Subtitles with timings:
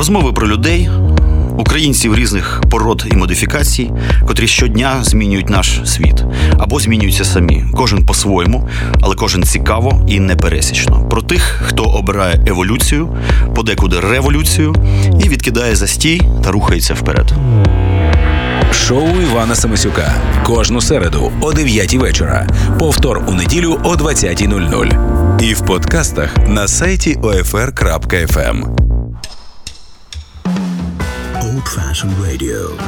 [0.00, 0.90] Розмови про людей,
[1.58, 3.90] українців різних пород і модифікацій,
[4.26, 6.24] котрі щодня змінюють наш світ
[6.58, 7.64] або змінюються самі.
[7.74, 8.68] Кожен по-своєму,
[9.00, 11.08] але кожен цікаво і непересічно.
[11.08, 13.16] Про тих, хто обирає еволюцію,
[13.54, 14.74] подекуди революцію
[15.24, 17.34] і відкидає застій та рухається вперед.
[18.72, 20.14] Шоу Івана Самисюка
[20.44, 22.46] кожну середу о 9 вечора.
[22.78, 25.42] Повтор у неділю о 20.00.
[25.42, 28.89] І в подкастах на сайті OFR.FM.
[31.60, 32.80] Old Fashioned Radio.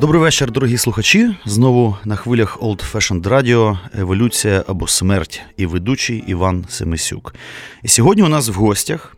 [0.00, 1.34] Добрий вечір, дорогі слухачі.
[1.44, 7.34] Знову на хвилях Old Fashioned Radio Еволюція або смерть і ведучий Іван Семисюк.
[7.82, 9.16] І сьогодні у нас в гостях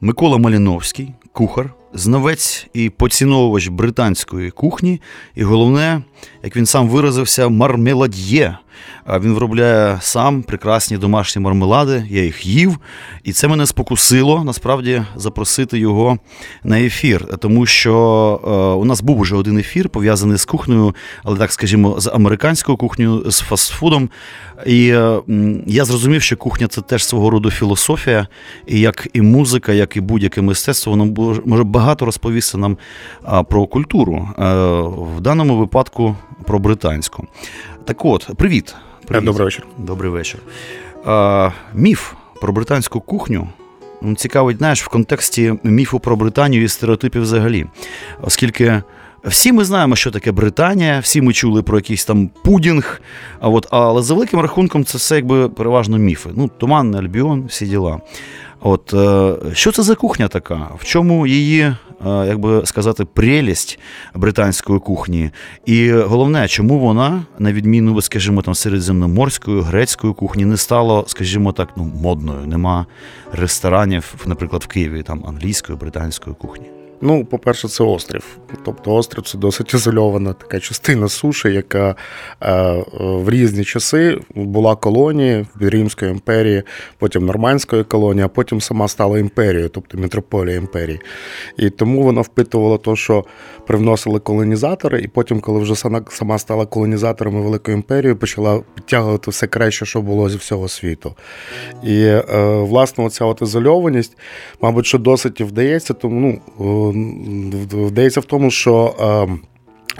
[0.00, 5.00] Микола Маліновський, кухар, знавець і поціновувач британської кухні,
[5.34, 6.02] і головне,
[6.42, 8.58] як він сам виразився, мармелад'є.
[9.20, 12.78] Він виробляє сам прекрасні домашні мармелади, я їх їв,
[13.24, 16.18] і це мене спокусило насправді запросити його
[16.64, 17.94] на ефір, тому що
[18.44, 22.76] е, у нас був уже один ефір пов'язаний з кухнею, але так скажімо, з американською
[22.76, 24.10] кухнею, з фастфудом.
[24.66, 25.20] І е,
[25.66, 28.26] я зрозумів, що кухня це теж свого роду філософія,
[28.66, 31.06] і як і музика, як і будь-яке мистецтво, воно
[31.44, 32.76] може багато розповісти нам
[33.48, 34.44] про культуру, е,
[35.16, 37.26] в даному випадку про британську.
[37.84, 38.74] Так от, привіт.
[39.06, 39.24] привіт.
[39.24, 39.66] Добрий вечір.
[39.78, 40.40] Добрий вечір.
[41.74, 43.48] Міф про британську кухню.
[44.16, 47.66] Цікавить, знаєш, в контексті міфу про Британію і стереотипів взагалі.
[48.22, 48.82] Оскільки
[49.24, 53.00] всі ми знаємо, що таке Британія, всі ми чули про якийсь там пудінг,
[53.40, 56.30] а от, але за великим рахунком це все якби переважно міфи.
[56.34, 58.00] Ну, Туманний Альбіон, всі діла.
[58.60, 60.68] От е, що це за кухня така?
[60.78, 61.76] В чому її, е,
[62.06, 63.78] як би сказати, прелість
[64.14, 65.30] британської кухні?
[65.66, 71.68] І головне, чому вона, на відміну, скажімо, там середземноморської, грецької кухні, не стала, скажімо так,
[71.76, 72.46] ну, модною?
[72.46, 72.86] Нема
[73.32, 76.79] ресторанів, наприклад, в Києві там англійської, британської кухні.
[77.02, 78.38] Ну, по-перше, це острів.
[78.64, 81.94] Тобто острів це досить ізольована така частина суші, яка
[82.42, 86.62] е, в різні часи була колонією Римської імперії,
[86.98, 91.00] потім Нормандської колонії, а потім сама стала імперією, тобто мітрополія імперії.
[91.58, 93.24] І тому вона впитувала те, що
[93.66, 95.74] привносили колонізатори, і потім, коли вже
[96.10, 101.14] сама стала колонізаторами Великої імперії, почала підтягувати все краще, що було зі всього світу.
[101.84, 102.24] І, е,
[102.60, 104.16] власне, оця от ізольованість,
[104.60, 106.89] мабуть, що досить вдається, тому ну
[107.72, 108.94] вдається в тому, що.
[109.00, 109.40] Ем,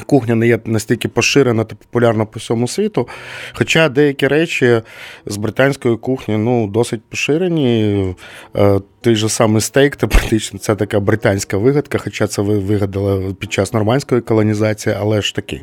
[0.07, 3.09] кухня не є настільки поширена та популярна по всьому світу.
[3.53, 4.83] Хоча деякі речі
[5.27, 8.15] з британської кухні ну, досить поширені.
[8.57, 13.53] Е, той же самий стейк, це практично це така британська вигадка, хоча це вигадали під
[13.53, 15.61] час нормандської колонізації, але ж таки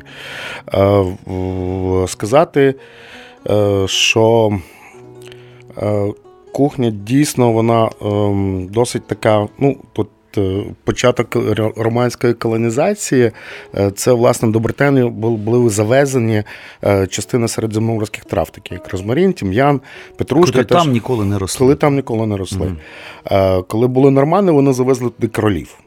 [0.74, 1.04] е,
[2.06, 2.74] сказати,
[3.50, 4.58] е, що
[6.52, 10.08] кухня дійсно вона ем, досить така, ну, тут
[10.84, 11.36] початок
[11.76, 13.30] романської колонізації,
[13.78, 16.42] е, це власне до Британії були завезені
[16.84, 19.80] е, частина середземноморських трав, такі як розмарін, тім'ян,
[20.16, 20.52] петрушка.
[20.52, 21.58] Коли там ніколи не росли.
[21.58, 22.72] Коли там ніколи не росли.
[23.30, 23.64] Mm.
[23.66, 25.78] Коли були нормани, вони завезли туди кролів.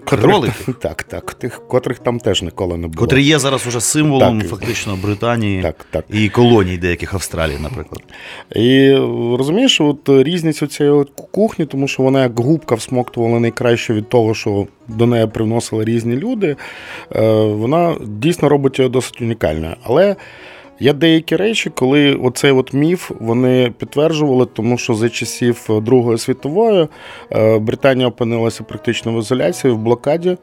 [0.00, 2.98] Котрих, так, так, тих, котрих там теж ніколи не було.
[2.98, 6.04] Котрі є зараз уже символом так, фактично Британії так, так.
[6.10, 8.02] і колоній деяких Австралії, наприклад.
[8.56, 8.94] І
[9.38, 14.66] розумієш, от різниця цієї кухні, тому що вона як губка всмоктувала найкраще від того, що
[14.88, 16.56] до неї привносили різні люди.
[17.16, 19.76] Е, вона дійсно робить її досить унікальною.
[19.82, 20.16] Але
[20.80, 26.88] Є деякі речі, коли оцей от міф вони підтверджували, тому що за часів Другої світової
[27.32, 30.36] е, Британія опинилася практично в ізоляції в блокаді.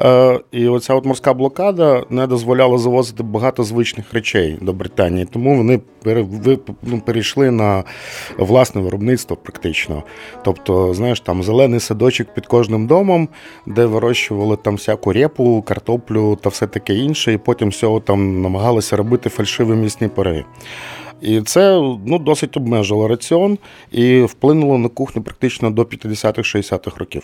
[0.00, 5.56] Е, і оця от морська блокада не дозволяла завозити багато звичних речей до Британії, тому
[5.56, 5.80] вони
[6.82, 7.84] ну, перейшли на
[8.38, 10.02] власне виробництво практично.
[10.44, 13.28] Тобто, знаєш, там зелений садочок під кожним домом,
[13.66, 18.96] де вирощували там всяку репу, картоплю та все таке інше, і потім всього там намагалися
[18.96, 20.44] робити фальшиві місні пироги.
[21.20, 23.58] І це ну, досить обмежило раціон
[23.92, 27.22] і вплинуло на кухню практично до 50-60-х років.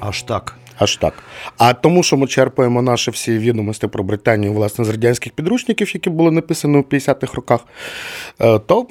[0.00, 0.56] Аж так.
[0.78, 1.14] Аж так.
[1.58, 6.10] А тому, що ми черпаємо наші всі відомості про Британію власне з радянських підручників, які
[6.10, 7.60] були написані у 50-х роках,
[8.40, 8.86] е, то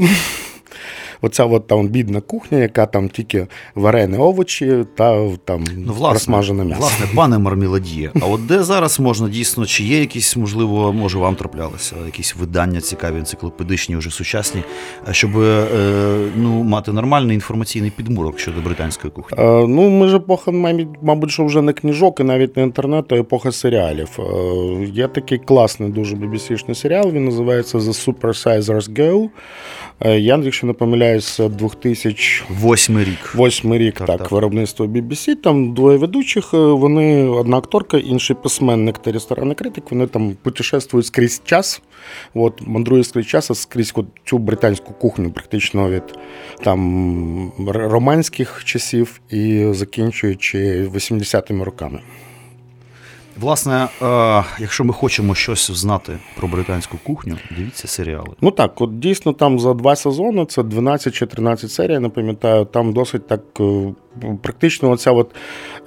[1.21, 6.63] оця от там бідна кухня, яка там тільки варені овочі та там ну, власне, розсмажене
[6.63, 6.81] м'ясо.
[6.81, 11.36] Власне, пане Марміладіє, а от де зараз можна дійсно, чи є якісь, можливо, може вам
[11.36, 14.63] траплялися, якісь видання цікаві, енциклопедичні, вже сучасні,
[15.12, 15.66] щоб е,
[16.36, 19.38] ну, мати нормальний інформаційний підмурок щодо британської кухні?
[19.42, 20.51] Е, ну, ми ж епоха,
[21.01, 24.19] мабуть, що вже не книжок і навіть не інтернету, а епоха серіалів.
[24.19, 29.30] Е, є такий класний дуже BBC-шний серіал, він називається The Super Sizers Go.
[30.06, 33.36] Я, якщо не помиляю, помиляюся, 2008 рік.
[33.36, 35.36] 8 рік, так, так, так, виробництво BBC.
[35.36, 39.92] Там двоє ведучих, вони одна акторка, інший письменник та ресторанний критик.
[39.92, 41.82] Вони там путешествують скрізь час.
[42.34, 43.94] От, мандрує скрізь час, скрізь
[44.26, 46.04] цю британську кухню, практично від
[46.64, 52.00] там романських часів і закінчуючи 80-ми роками.
[53.40, 58.30] Власне, е, якщо ми хочемо щось знати про британську кухню, дивіться серіали.
[58.42, 62.66] Ну так, от дійсно там за два сезони, це 12 чи 13 серій, не пам'ятаю,
[62.66, 63.94] там досить так е,
[64.42, 65.36] практично оця от.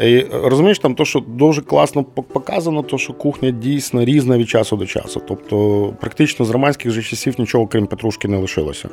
[0.00, 4.76] І, розумієш, там то, що дуже класно показано, то що кухня дійсно різна від часу
[4.76, 5.22] до часу.
[5.28, 8.88] Тобто, практично з романських же часів нічого, крім петрушки, не лишилося.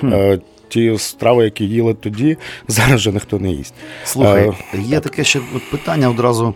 [0.00, 0.14] Хм.
[0.14, 2.36] Е, ті страви, які їли тоді,
[2.68, 3.74] зараз вже ніхто не їсть.
[4.04, 5.40] Слухай, є таке ще
[5.70, 6.54] питання одразу.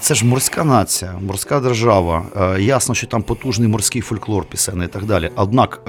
[0.00, 2.22] Це ж морська нація, морська держава.
[2.58, 5.30] Ясно, що там потужний морський фольклор, пісенний і так далі.
[5.36, 5.80] Однак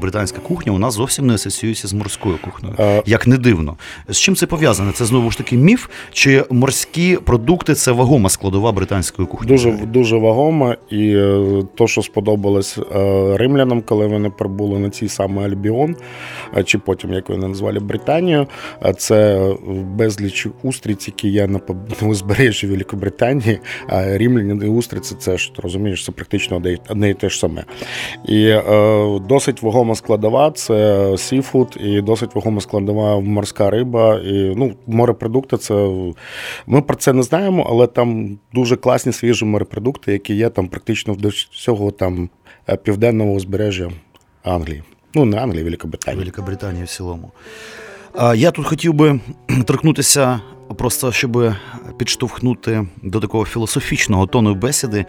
[0.00, 3.76] британська кухня у нас зовсім не асоціюється з морською кухнею, як не дивно.
[4.08, 4.92] З чим це пов'язане?
[4.92, 9.48] Це знову ж таки міф, чи морські продукти це вагома складова британської кухні?
[9.48, 15.08] Дуже дуже вагома, і е, то, що сподобалось е, римлянам, коли вони прибули на цей
[15.08, 15.96] самий Альбіон,
[16.64, 18.46] чи потім як вони назвали Британію,
[18.98, 21.60] це безліч устриць, які є на
[22.02, 23.35] узбережжі Великобританії.
[23.36, 27.64] Британії, а рів'єра і устриці це ж розумієш, це практично одне і те ж саме.
[28.24, 34.20] І е, досить вагома складова це seafood, і досить вагома складова морська риба.
[34.24, 35.74] І ну, морепродукти це
[36.66, 41.14] ми про це не знаємо, але там дуже класні свіжі морепродукти, які є там практично
[41.14, 42.30] до всього там
[42.68, 43.90] е, південного узбережжя
[44.42, 44.82] Англії.
[45.14, 46.18] Ну, не Англії, Великобританії.
[46.18, 47.30] Великобританії в цілому.
[48.34, 49.20] Я тут хотів би
[49.66, 50.40] торкнутися
[50.78, 51.52] Просто щоб
[51.98, 55.04] підштовхнути до такого філософічного тону бесіди,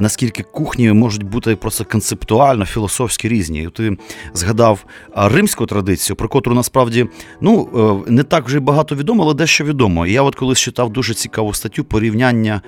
[0.00, 3.68] наскільки кухні можуть бути просто концептуально, філософськи різні.
[3.74, 3.96] Ти
[4.34, 4.84] згадав
[5.16, 7.06] римську традицію, про котру насправді
[7.40, 7.68] ну,
[8.08, 10.06] е, не так вже багато відомо, але дещо відомо.
[10.06, 12.60] Я от колись читав дуже цікаву статтю порівняння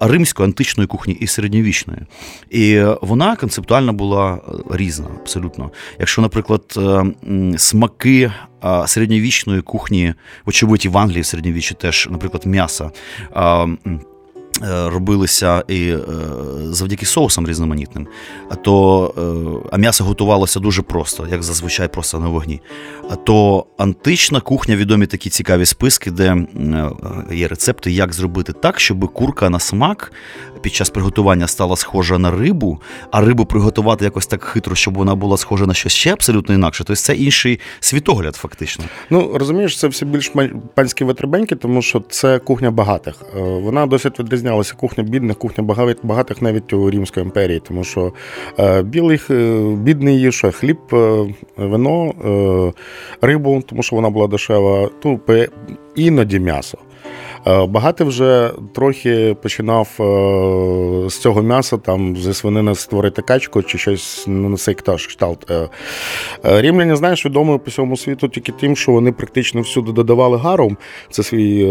[0.00, 2.00] римської античної кухні і середньовічної.
[2.50, 4.38] І вона концептуально була е,
[4.70, 5.70] різна, абсолютно.
[5.98, 7.04] Якщо, наприклад, е,
[7.58, 8.32] смаки
[8.86, 10.14] середньовічної кухні,
[10.46, 12.90] очевидь, і в Англії в середньовіччі теж, наприклад, м'яса.
[14.64, 15.98] Е, робилися і е,
[16.70, 18.06] завдяки соусам різноманітним,
[18.62, 22.60] то е, а м'ясо готувалося дуже просто, як зазвичай просто на вогні.
[23.10, 26.46] А То антична кухня відомі такі цікаві списки, де
[27.32, 30.12] є рецепти, як зробити так, щоб курка на смак
[30.60, 32.80] під час приготування стала схожа на рибу,
[33.10, 36.84] а рибу приготувати якось так хитро, щоб вона була схожа на щось ще абсолютно інакше.
[36.84, 38.84] Тобто це інший світогляд, фактично.
[39.10, 40.32] Ну розумієш, це все більш
[40.74, 43.14] панські витребеньки, тому що це кухня багатих.
[43.34, 45.64] Вона досить відрізняється відрізнялася кухня бідних, кухня
[46.02, 48.12] багатих навіть у Римської імперії, тому що
[48.58, 52.74] е, білих, е, бідний їж, хліб, е, вино,
[53.20, 55.48] рибу, тому що вона була дешева, тупи
[55.94, 56.78] іноді м'ясо.
[57.46, 63.78] Е, багатий вже трохи починав е, з цього м'яса там зі свинини створити качку чи
[63.78, 65.50] щось на цей кшталт.
[65.50, 65.68] Е,
[66.44, 70.76] рівняні, знаєш, відомо по всьому світу тільки тим, що вони практично всюди додавали гарум.
[71.10, 71.64] Це свій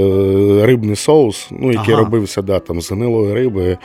[0.65, 2.03] рибний соус, ну, який ага.
[2.03, 3.77] робився да, там, з гнилої риби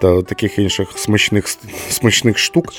[0.00, 1.48] та таких інших смачних
[1.88, 2.72] смачних штук.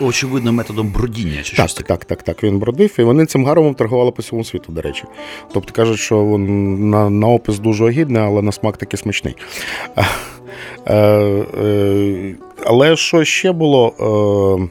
[0.00, 1.42] Очевидно, методом бродіння.
[1.42, 1.88] чи Так, щось таке?
[1.88, 2.44] так, так, так.
[2.44, 5.04] Він бродив, і вони цим гарумом торгували по всьому світу, до речі.
[5.52, 9.36] Тобто кажуть, що на, на опис дуже огідний огидне, але на смак таки смачний.
[10.86, 12.34] Е, е,
[12.66, 13.94] але що ще було?
[14.00, 14.68] Е,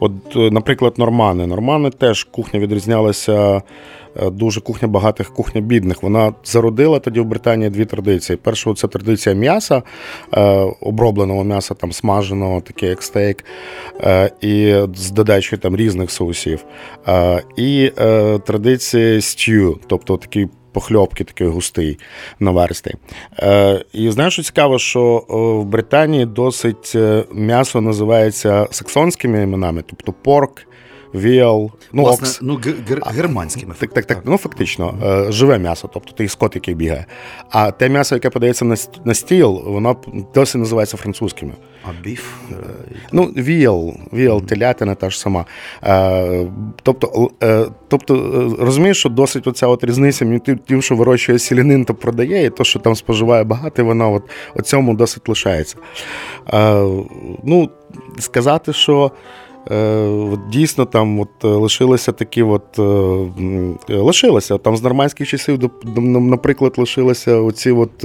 [0.00, 1.46] от, Наприклад, нормани.
[1.46, 3.62] Нормани теж кухня відрізнялася.
[4.32, 6.02] Дуже кухня багатих, кухня бідних.
[6.02, 8.38] Вона зародила тоді в Британії дві традиції.
[8.42, 9.82] Перша це традиція м'яса,
[10.80, 13.44] обробленого м'яса, там смаженого, таке як стейк,
[14.40, 16.64] і з додачою там різних соусів.
[17.56, 17.92] І
[18.46, 21.98] традиція стю, тобто такий похльопки такий густий
[22.40, 22.94] наверстий.
[23.38, 25.24] Е, І знаєш, що цікаво, що
[25.62, 30.66] в Британії досить е, м'ясо називається саксонськими іменами, тобто порк.
[31.14, 32.38] Віал, ну, Власне, окс.
[32.42, 32.60] ну
[33.06, 33.74] германськими.
[33.78, 34.18] Так, так, так.
[34.24, 35.32] Ну фактично, mm-hmm.
[35.32, 37.06] живе м'ясо, тобто той скот, який бігає.
[37.50, 38.64] А те м'ясо, яке подається
[39.04, 39.96] на стіл, воно
[40.34, 41.52] досі називається французькими.
[41.84, 42.24] А біф?
[42.50, 42.54] Е,
[43.12, 45.44] ну, віал, віал, телятина та ж сама.
[46.82, 47.30] Тобто,
[47.88, 48.14] тобто,
[48.60, 52.64] розумієш, що досить оця от різниця між тим, що вирощує сілянин та продає, і то,
[52.64, 54.22] що там споживає багато, воно от,
[54.54, 55.76] от цьому досить лишається.
[57.44, 57.70] Ну,
[58.18, 59.12] сказати, що.
[59.70, 62.78] Е, Дійсно, там от е, лишилися такі, от
[63.88, 65.70] лишилося лишилися там з нормандських часів,
[66.06, 68.04] наприклад, лишилися оці от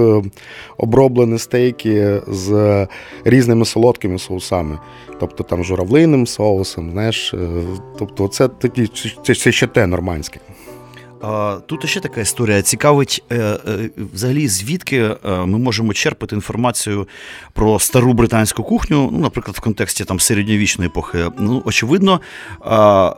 [0.78, 2.88] оброблені стейки з
[3.24, 4.80] різними солодкими соусами,
[5.20, 7.36] тобто там журавлиним соусом, знаєш,
[8.00, 8.90] тобто це такі
[9.24, 10.40] це, це ще те нормандське.
[11.66, 12.62] Тут ще така історія.
[12.62, 17.08] Цікавить, е, е, взагалі, звідки е, ми можемо черпати інформацію
[17.54, 21.26] про стару британську кухню, ну, наприклад, в контексті там середньовічної епохи.
[21.40, 22.22] Ну, очевидно,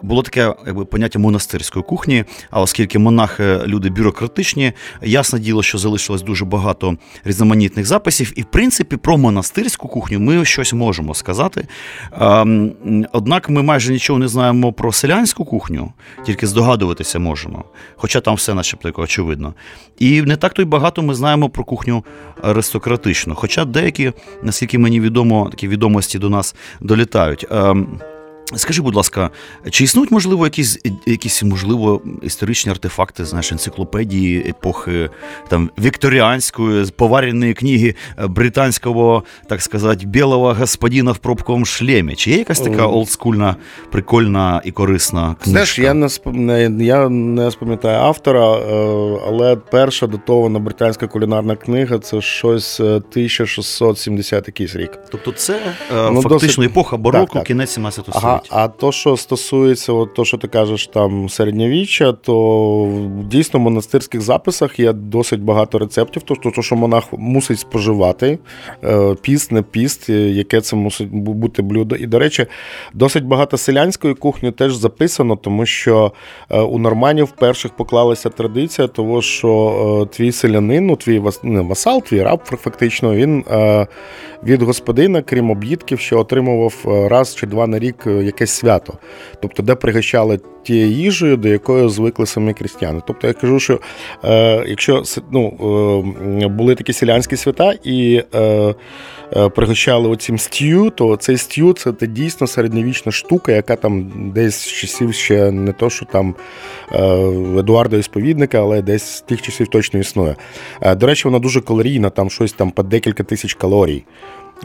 [0.02, 2.26] було таке якби поняття монастирської кухні.
[2.50, 8.46] А оскільки монахи люди бюрократичні, ясне діло, що залишилось дуже багато різноманітних записів, і в
[8.46, 11.68] принципі про монастирську кухню ми щось можемо сказати.
[13.12, 15.94] Однак ми майже нічого не знаємо про селянську кухню,
[16.26, 17.64] тільки здогадуватися можемо
[18.02, 19.54] хоча там все начебто очевидно.
[20.00, 22.04] І не так то й багато ми знаємо про кухню
[22.42, 23.36] аристократичну.
[23.36, 27.48] Хоча деякі, наскільки мені відомо, такі відомості до нас долітають.
[28.56, 29.30] Скажи, будь ласка,
[29.70, 35.10] чи існують, можливо, якісь якісь можливо історичні артефакти, знаєш, енциклопедії епохи
[35.48, 42.16] там вікторіанської, повареної книги е, британського, так сказати, білого господина в пробковому шлемі?
[42.16, 43.56] Чи є якась така олдскульна,
[43.92, 45.50] прикольна і корисна книжка?
[45.50, 52.22] Знаєш, я не я не спам'ятаю автора, е, але перша датована британська кулінарна книга це
[52.22, 55.00] щось 1670 е, якийсь рік.
[55.12, 55.60] Тобто, це
[55.92, 56.60] ну, фактично досить...
[56.60, 57.44] епоха бароко, так, так.
[57.44, 58.41] кінець 17 століття.
[58.50, 64.22] А то, що стосується, от то, що ти кажеш, там середньовіччя, то дійсно в монастирських
[64.22, 66.22] записах є досить багато рецептів.
[66.26, 68.40] Тобто, то, що монах мусить споживати,
[68.84, 71.96] е, піст, не піст, яке це мусить бути блюдо.
[71.96, 72.46] І, до речі,
[72.94, 76.12] досить багато селянської кухні теж записано, тому що
[76.50, 82.04] е, у норманів перших поклалася традиція, того, що е, твій селянин, ну твій не, васал,
[82.04, 83.44] твій раб, фактично, він
[84.44, 88.94] від господина, крім об'їдків, ще отримував раз чи два на рік якесь свято,
[89.42, 93.02] тобто, де пригощали тією їжею, до якої звикли самі крістяни.
[93.08, 93.80] Тобто я кажу, що
[94.24, 95.54] е, якщо ну,
[96.42, 98.40] е, були такі селянські свята і е,
[99.36, 104.68] е, пригощали оцім стю, то цей стю це дійсно середньовічна штука, яка там десь з
[104.68, 106.36] часів ще не то, що там
[106.92, 107.04] е,
[107.60, 110.36] Едуарда Ісповідника, але десь з тих часів точно існує.
[110.82, 114.04] Е, до речі, вона дуже калорійна, там щось там по декілька тисяч калорій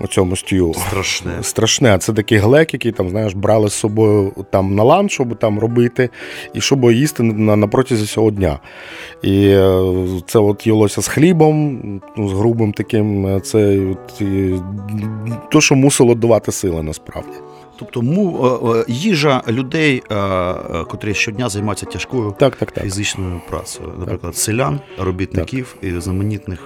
[0.01, 0.75] у цьому стію.
[0.75, 1.33] Страшне.
[1.43, 1.99] Страшне.
[1.99, 6.11] Це такий глек, який там, знаєш, брали з собою там на ланч, щоб там робити,
[6.55, 8.59] і щоб їсти на, на протязі цього дня.
[9.23, 9.95] І е,
[10.27, 11.81] це от їлося з хлібом,
[12.17, 13.27] з грубим таким.
[13.27, 14.55] Е, це от, і,
[15.51, 17.33] то, що мусило давати сили насправді.
[17.79, 20.03] Тобто му, їжа людей,
[20.89, 22.85] котрі щодня займаються тяжкою так, так, так.
[22.85, 24.35] фізичною працею, наприклад, так.
[24.35, 26.59] селян, робітників і знаменітних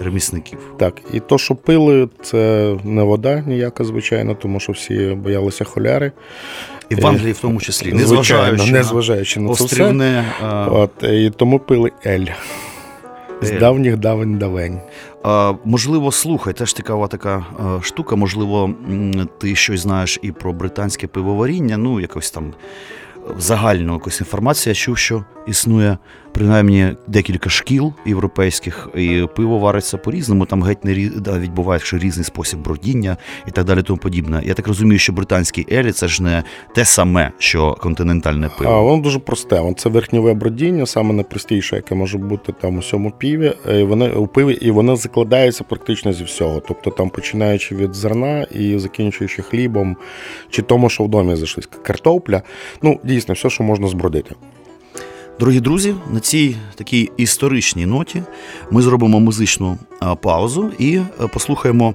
[0.00, 0.58] ремісників.
[0.76, 6.12] Так, і то, що пили, це не вода ніяка, звичайно, тому що всі боялися холяри.
[6.88, 10.24] І в Англії в тому числі, незважаючи не зважаючи на, це острівне.
[10.42, 10.66] А...
[10.66, 12.26] От, І тому пили ель.
[13.42, 14.80] З давніх давень давень.
[15.22, 18.16] А, Можливо, слухай, теж цікава така а, штука.
[18.16, 18.74] Можливо,
[19.38, 22.54] ти щось знаєш і про британське пивоваріння, ну, якось там
[23.38, 24.70] загальну якусь інформацію.
[24.70, 25.98] Я чув, що існує
[26.32, 30.46] принаймні декілька шкіл європейських, і пиво вариться по-різному.
[30.46, 33.16] Там геть не да, відбувається різний спосіб бродіння
[33.48, 33.82] і так далі.
[33.82, 34.42] Тому подібне.
[34.44, 36.42] Я так розумію, що британський елі це ж не
[36.74, 38.70] те саме, що континентальне пиво.
[38.70, 39.74] А воно дуже просте.
[39.76, 43.52] Це верхньове бродіння, саме найпростіше, яке може бути там у цьому піві.
[43.78, 46.62] І воно у пиві, і воно закладається практично зі всього.
[46.68, 49.96] Тобто там починаючи від зерна і закінчуючи хлібом,
[50.50, 52.42] чи тому, що в домі зайшлись картопля.
[52.82, 54.34] Ну, дійсно, все, що можна збродити.
[55.40, 58.22] Дорогі друзі, на цій такій історичній ноті
[58.70, 59.78] ми зробимо музичну
[60.22, 61.94] паузу і е, послухаємо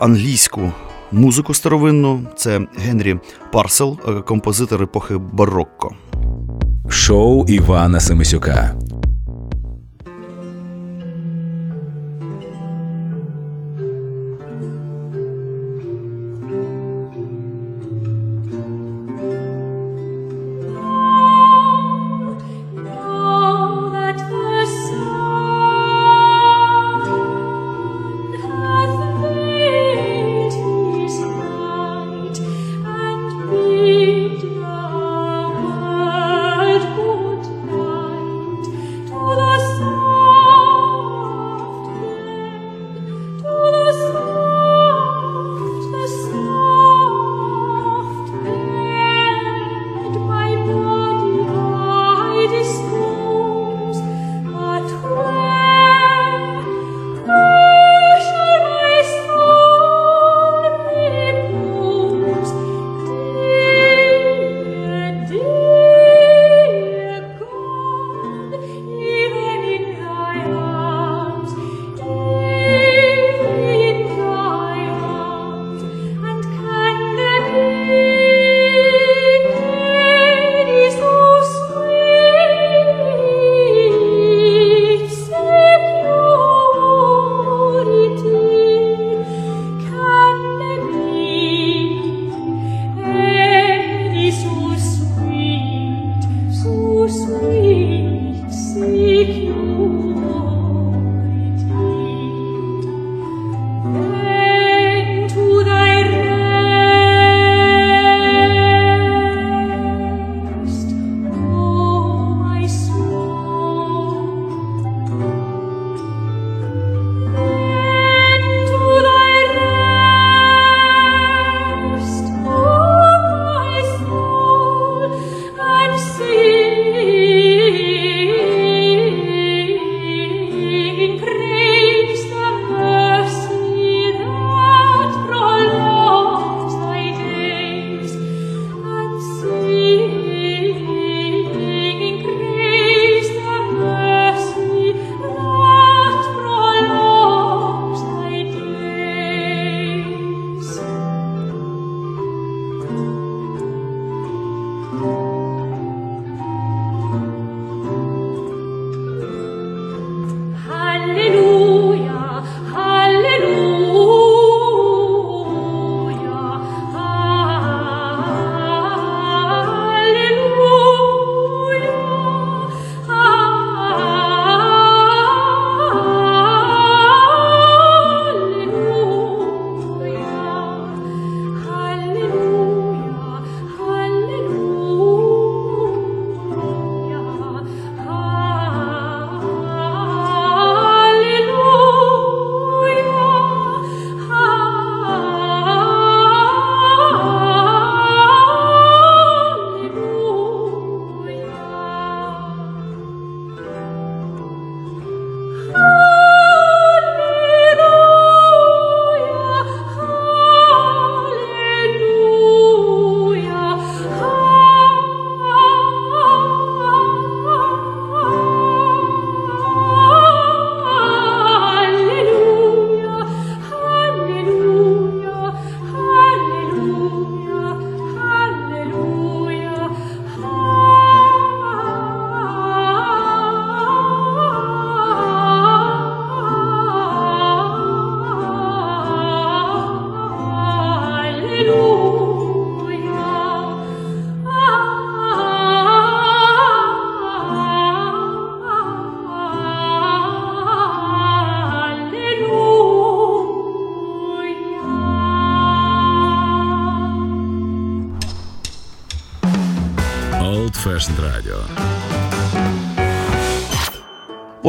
[0.00, 0.72] англійську
[1.12, 2.20] музику старовинну.
[2.36, 3.18] Це Генрі
[3.52, 5.94] Парсел, е, композитор епохи барокко.
[6.88, 8.74] Шоу Івана Семисюка.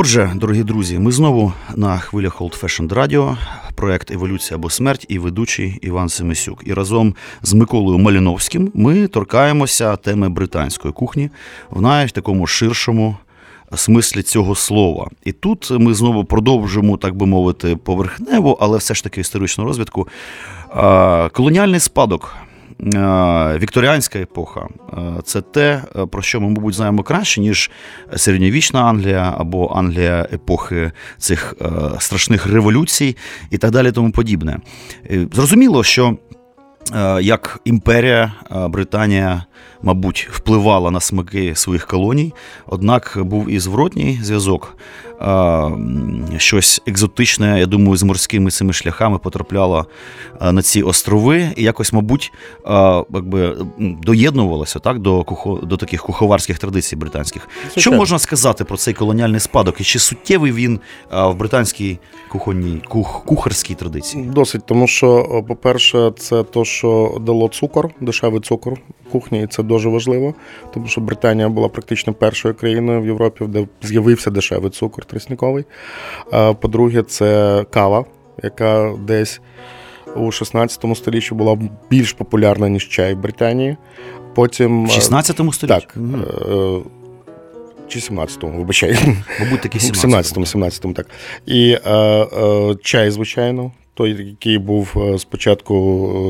[0.03, 3.37] Отже, дорогі друзі, ми знову на хвилях Old Fashioned Radio,
[3.75, 6.61] проект Еволюція або смерть і ведучий Іван Семисюк.
[6.65, 11.29] І разом з Миколою Маліновським ми торкаємося теми британської кухні
[11.69, 13.15] в най такому ширшому
[13.75, 15.09] смислі цього слова.
[15.25, 20.07] І тут ми знову продовжимо, так би мовити, поверхнево, але все ж таки історичну розвідку.
[21.31, 22.35] Колоніальний спадок.
[23.57, 24.67] Вікторіанська епоха
[25.23, 27.71] це те, про що ми, мабуть, знаємо краще, ніж
[28.15, 31.55] середньовічна Англія або Англія епохи цих
[31.99, 33.17] страшних революцій
[33.49, 34.59] і так далі, тому подібне.
[35.31, 36.17] Зрозуміло, що
[37.21, 38.33] як імперія
[38.69, 39.43] Британія
[39.83, 42.33] мабуть, впливала на смаки своїх колоній,
[42.67, 44.77] однак був і зворотній зв'язок.
[46.37, 49.85] Щось екзотичне, я думаю, з морськими цими шляхами потрапляло
[50.51, 52.33] на ці острови, і якось, мабуть,
[53.13, 57.49] якби доєднувалося так до кухо, до таких куховарських традицій британських.
[57.61, 57.81] Звичайно.
[57.81, 59.81] Що можна сказати про цей колоніальний спадок?
[59.81, 60.79] І чи суттєвий він
[61.11, 64.23] в британській кухонній кух, кухарській традиції?
[64.23, 68.79] Досить, тому що, по-перше, це то, що дало цукор, дешевий цукор
[69.11, 70.33] кухні, і це дуже важливо,
[70.73, 75.65] тому що Британія була практично першою країною в Європі, де з'явився дешевий цукор трісниковий.
[76.31, 78.05] По-друге, це кава,
[78.43, 79.41] яка десь
[80.15, 81.57] у 16 столітті була
[81.89, 83.77] більш популярна, ніж чай в Британії.
[84.36, 85.67] Потім в 16 столітті?
[85.67, 85.95] Так.
[85.97, 86.83] Угу.
[87.88, 88.97] Чи 17-му, вибачай.
[89.39, 91.07] Мабуть, таки 17-му, 17-му, так.
[91.45, 95.75] І е, е, чай, звичайно, той, який був е, спочатку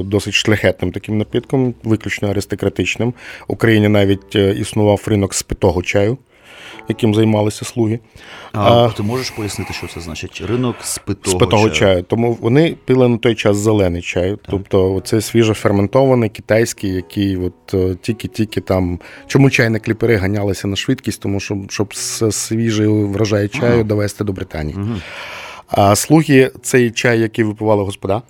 [0.02, 3.10] е, досить шляхетним таким напідком, виключно аристократичним.
[3.48, 6.18] В Україні навіть е, існував ринок спитого чаю,
[6.90, 8.00] яким займалися слуги.
[8.52, 10.44] А, а ти можеш пояснити, що це значить?
[10.48, 11.80] Ринок спитого, спитого чаю.
[11.80, 12.04] чаю.
[12.04, 14.32] Тому вони пили на той час зелений чай.
[14.32, 14.40] Так.
[14.50, 19.00] Тобто це свіжо ферментований, китайський, який от тільки-тільки там.
[19.28, 21.96] Чому чайні кліпери ганялися на швидкість, тому що щоб
[22.32, 23.84] свіжий врожай чаю ага.
[23.84, 24.76] довести до Британії.
[24.80, 24.96] Ага.
[25.78, 28.22] А слуги цей чай, який випивали господа,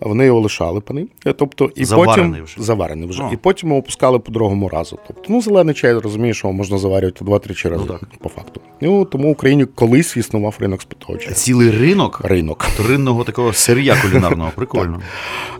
[0.00, 1.06] вони його лишали пани.
[1.36, 2.62] Тобто, і заварений потім вже.
[2.62, 3.22] заварений вже.
[3.22, 3.30] О.
[3.32, 4.98] І потім його опускали по другому разу.
[5.06, 8.60] Тобто, ну, зелений чай, розумієш, що можна заварювати два-три рази ну, по факту.
[8.80, 11.34] Ну, Тому в Україні колись існував ринок спитого чаю.
[11.34, 12.20] Цілий ринок?
[12.24, 12.66] Ринок.
[12.88, 15.00] Ринного такого сир'я кулінарного, прикольно.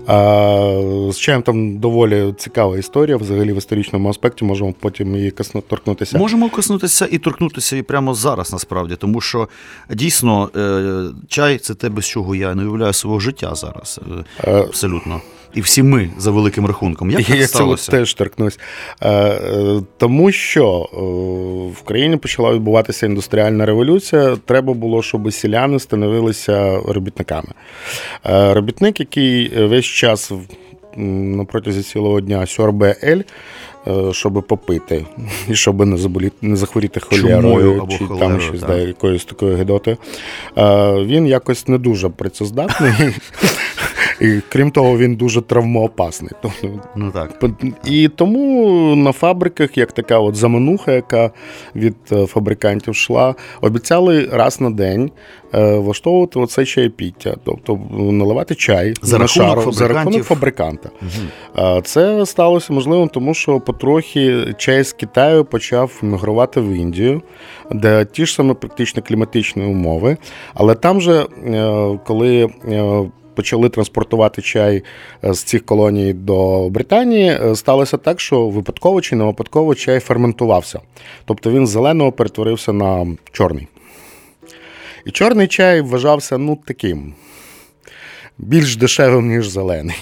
[0.07, 3.17] А, З чаєм там доволі цікава історія.
[3.17, 5.33] Взагалі в історичному аспекті можемо потім її
[5.69, 6.19] торкнутися.
[6.19, 9.49] Можемо коснутися і торкнутися і прямо зараз, насправді, тому що
[9.91, 14.01] дійсно е, чай це те, без чого я не уявляю свого життя зараз.
[14.11, 15.21] Е, е, абсолютно.
[15.55, 17.11] І всі ми за великим рахунком.
[17.11, 17.85] Як я сталося?
[17.85, 18.59] це теж торкнусь.
[19.97, 20.89] Тому що
[21.81, 24.37] в країні почала відбуватися індустріальна революція.
[24.45, 27.49] Треба було, щоб селяни становилися робітниками.
[28.25, 30.33] Робітник, який весь час
[30.97, 33.25] на протязі цілого дня сьорбе ель, Е,
[34.13, 35.07] щоб попити,
[35.49, 39.97] і щоб не заболіти, не захворіти холерою чи холерою, там щось да, якоюсь такою гидотою.
[40.59, 42.93] Е, він якось не дуже працездатний.
[44.21, 46.33] І крім того, він дуже травмоопасний.
[46.43, 47.45] Тобто, ну так.
[47.85, 51.31] І тому на фабриках, як така от замануха, яка
[51.77, 55.11] від е, фабрикантів йшла, обіцяли раз на день
[55.53, 60.91] влаштовувати оце чайпіття, тобто наливати чай за на шару за рахунок фабриканта.
[61.03, 61.83] Угу.
[61.83, 67.23] Це сталося можливо, тому що потрохи чай з Китаю почав мігрувати в Індію,
[67.71, 70.17] де ті ж саме практично кліматичні умови.
[70.55, 74.83] Але там же, е, коли е, Почали транспортувати чай
[75.25, 77.39] е, з цих колоній до Британії.
[77.55, 80.81] Сталося так, що випадково чи не випадково чай ферментувався.
[81.25, 83.69] Тобто він з зеленого перетворився на чорний.
[85.07, 87.15] І чорний чай вважався ну, таким
[88.39, 89.97] більш дешевим, ніж зелений.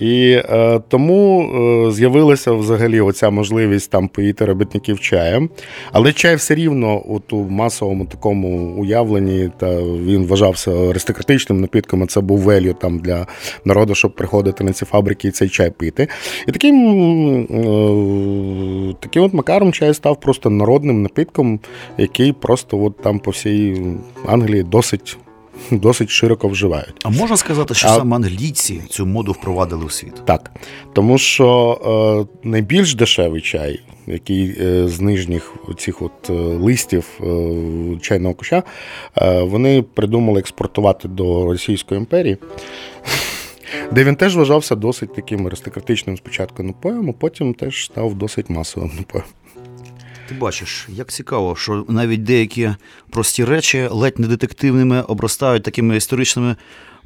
[0.00, 5.50] І е, тому е, з'явилася взагалі оця можливість там поїти робітників чаєм.
[5.92, 12.20] Але чай все рівно у масовому такому уявленні, та він вважався аристократичним напідком, а це
[12.20, 13.26] був велю там для
[13.64, 16.08] народу, щоб приходити на ці фабрики і цей чай пити.
[16.48, 16.76] І таким
[17.50, 21.60] е, таким от макаром чай став просто народним напідком,
[21.98, 23.82] який просто от там по всій
[24.26, 25.16] Англії досить
[25.70, 26.94] досить широко вживають.
[27.04, 27.96] А можна сказати, що а...
[27.96, 30.14] саме англійці цю моду впровадили у світ?
[30.24, 30.50] Так.
[30.92, 37.98] Тому що е, найбільш дешевий чай, який е, з нижніх цих от е, листів е,
[38.00, 38.62] чайного куща,
[39.16, 42.36] е, вони придумали експортувати до Російської імперії.
[43.92, 48.90] Де він теж вважався досить таким аристократичним спочатку напоєм, а потім теж став досить масовим
[48.96, 49.26] напоєм.
[50.28, 52.70] Ти бачиш, як цікаво, що навіть деякі
[53.10, 56.56] прості речі ледь не детективними обростають такими історичними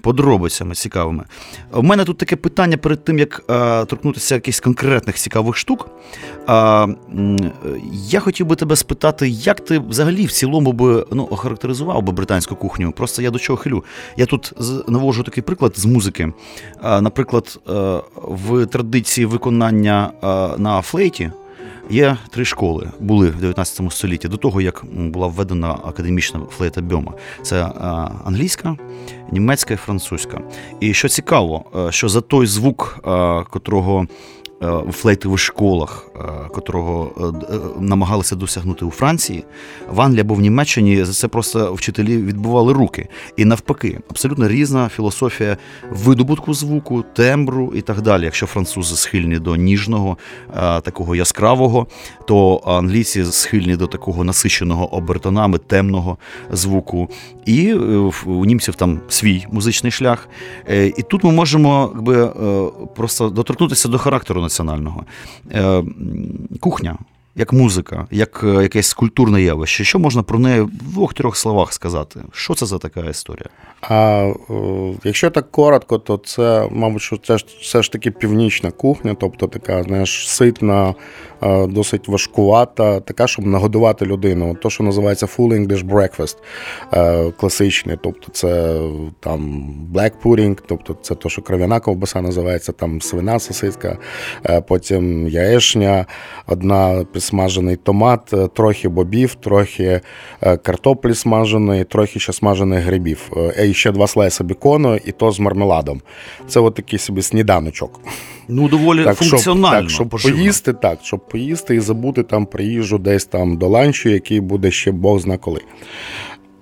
[0.00, 1.24] подробицями цікавими.
[1.72, 5.88] У мене тут таке питання перед тим, як а, торкнутися якихось конкретних цікавих штук.
[6.46, 6.86] А,
[7.92, 12.56] Я хотів би тебе спитати, як ти взагалі в цілому би ну, охарактеризував би британську
[12.56, 12.92] кухню?
[12.92, 13.84] Просто я до чого хилю.
[14.16, 14.52] Я тут
[14.88, 16.32] навожу такий приклад з музики.
[16.80, 17.60] А, Наприклад,
[18.22, 20.12] в традиції виконання
[20.58, 21.30] на флейті.
[21.92, 27.12] Є три школи, були в 19 столітті до того, як була введена академічна флейта Бьома.
[27.42, 27.64] Це
[28.24, 28.76] англійська,
[29.32, 30.40] німецька і французька.
[30.80, 34.06] І що цікаво, е, що за той звук, е, котрого
[34.62, 39.44] е, флейтових школах, е, котрого е, намагалися досягнути у Франції,
[39.88, 43.08] в Англії або в Німеччині за це просто вчителі відбували руки.
[43.36, 45.56] І навпаки, абсолютно різна філософія
[45.90, 48.24] видобутку звуку, тембру і так далі.
[48.24, 50.16] Якщо французи схильні до ніжного,
[50.82, 51.86] такого яскравого,
[52.26, 56.16] то англійці схильні до такого насиченого обертонами темного
[56.52, 57.08] звуку.
[57.46, 57.74] І
[58.26, 60.28] у німців там свій музичний шлях.
[60.68, 62.32] І тут ми можемо якби,
[62.96, 65.04] просто доторкнутися до характеру національного.
[65.52, 65.84] Е,
[66.60, 66.98] кухня,
[67.34, 69.84] як музика, як е, якесь культурне явище.
[69.84, 72.20] Що можна про неї в двох-трьох словах сказати?
[72.32, 73.46] Що це за така історія?
[73.80, 74.32] А
[75.04, 79.82] якщо так коротко, то це, мабуть, що це все ж таки північна кухня, тобто така,
[79.82, 80.94] знаєш, ситна,
[81.68, 84.56] досить важкувата, така, щоб нагодувати людину.
[84.62, 86.36] То, що називається full English breakfast,
[87.32, 88.80] класичний, тобто це
[89.20, 93.98] там black pudding, тобто це то, що кров'яна ковбаса називається, там свина сосиска,
[94.68, 96.06] потім яєшня,
[96.46, 100.00] одна смажений томат, трохи бобів, трохи
[100.40, 103.30] картоплі смаженої, трохи ще смажених грибів
[103.64, 106.00] і ще два слайси бікону, і то з мармеладом.
[106.48, 108.00] Це от такий собі сніданочок.
[108.48, 109.88] Ну, доволі так, функціонально.
[109.88, 114.08] Щоб, так, щоб поїсти, так, щоб поїсти і забути там приїжджу десь там до ланчу,
[114.08, 115.60] який буде ще Бог зна коли.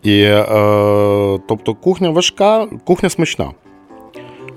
[0.03, 3.51] І, е, Тобто кухня важка, кухня смачна.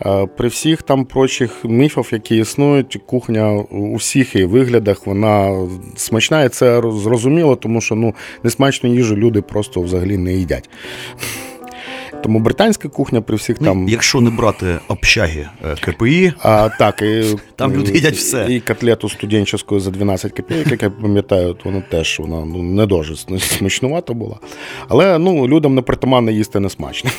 [0.05, 6.43] Е, при всіх там прочих міфах, які існують, кухня у всіх її виглядах, вона смачна,
[6.43, 8.13] і це зрозуміло, тому що ну,
[8.43, 10.69] несмачну їжу люди просто взагалі не їдять.
[12.23, 13.89] Тому британська кухня при всіх ну, там.
[13.89, 17.23] Якщо не брати общаги е, КПІ, а, так, і,
[17.55, 18.47] там люди їдять все.
[18.49, 22.85] І котлету студентську за 12 копійок, як я пам'ятаю, то вона теж вона ну, не
[22.85, 24.35] дуже смачнувата була.
[24.87, 27.09] Але ну, людям непритаманно їсти не смачно.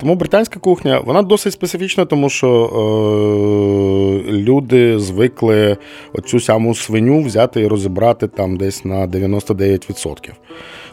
[0.00, 2.48] Тому британська кухня вона досить специфічна, тому що
[4.26, 5.76] е, люди звикли
[6.12, 10.30] оцю саму свиню взяти і розібрати там десь на 99%.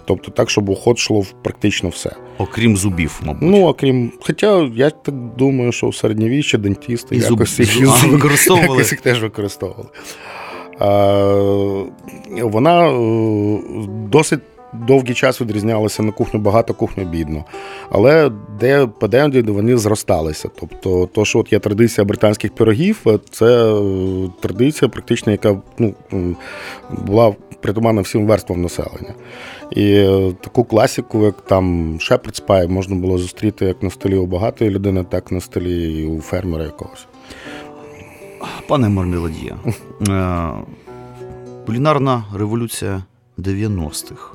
[0.08, 2.12] Тобто так, щоб уход шло практично все.
[2.38, 3.42] Окрім зубів, мабуть.
[3.42, 4.12] Ну, окрім.
[4.22, 8.72] Хоча я так думаю, що в середньовіччі дентісти і якось їх, а, використовували.
[8.74, 9.90] якось їх теж використовували.
[10.80, 10.88] А,
[12.42, 13.50] Вона е,
[14.10, 14.40] досить
[14.88, 17.44] довгий час відрізнялися на кухню багато, кухню бідно.
[17.90, 20.50] Але де по де вони зросталися.
[20.60, 25.94] Тобто, то, що от є традиція британських пирогів, це е, традиція, практично, яка ну,
[26.92, 29.14] була притаманна всім верствам населення.
[29.72, 34.26] І е, таку класіку, як там Shepherd's Pie, можна було зустріти як на столі у
[34.26, 37.08] багатої людини, так на столі і у фермера якогось.
[38.68, 39.58] Пане Мармеладія,
[40.10, 40.52] е,
[41.66, 43.04] кулінарна революція
[43.38, 44.35] 90-х.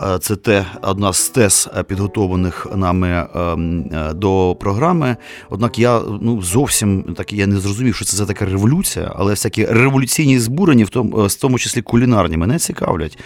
[0.00, 5.16] Е, це те одна з тез е, підготовлених нами е, до програми.
[5.50, 9.64] Однак я ну зовсім так я не зрозумів, що це за така революція, але всякі
[9.64, 13.18] революційні збурені, в тому в тому числі кулінарні, мене цікавлять.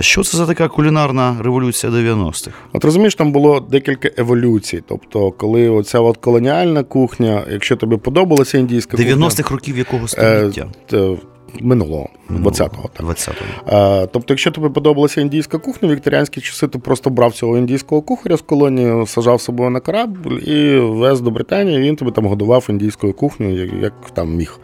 [0.00, 2.50] Що це за така кулінарна революція 90-х?
[2.72, 4.82] От розумієш, там було декілька еволюцій.
[4.88, 9.28] Тобто, коли оця от колоніальна кухня, якщо тобі подобалася індійська 90-х кухня...
[9.28, 10.66] 90-х років якого століття?
[10.92, 11.16] Е,
[11.60, 12.88] минулого, 20-го.
[12.92, 13.06] Так.
[13.06, 14.06] 20-го.
[14.12, 18.36] Тобто, якщо тобі подобалася індійська кухня, в вікторіанські часи ти просто брав цього індійського кухаря
[18.36, 23.12] з колонії, сажав собою на корабль і вез до Британії, він тобі там годував індійською
[23.12, 24.60] кухнею, як там міг.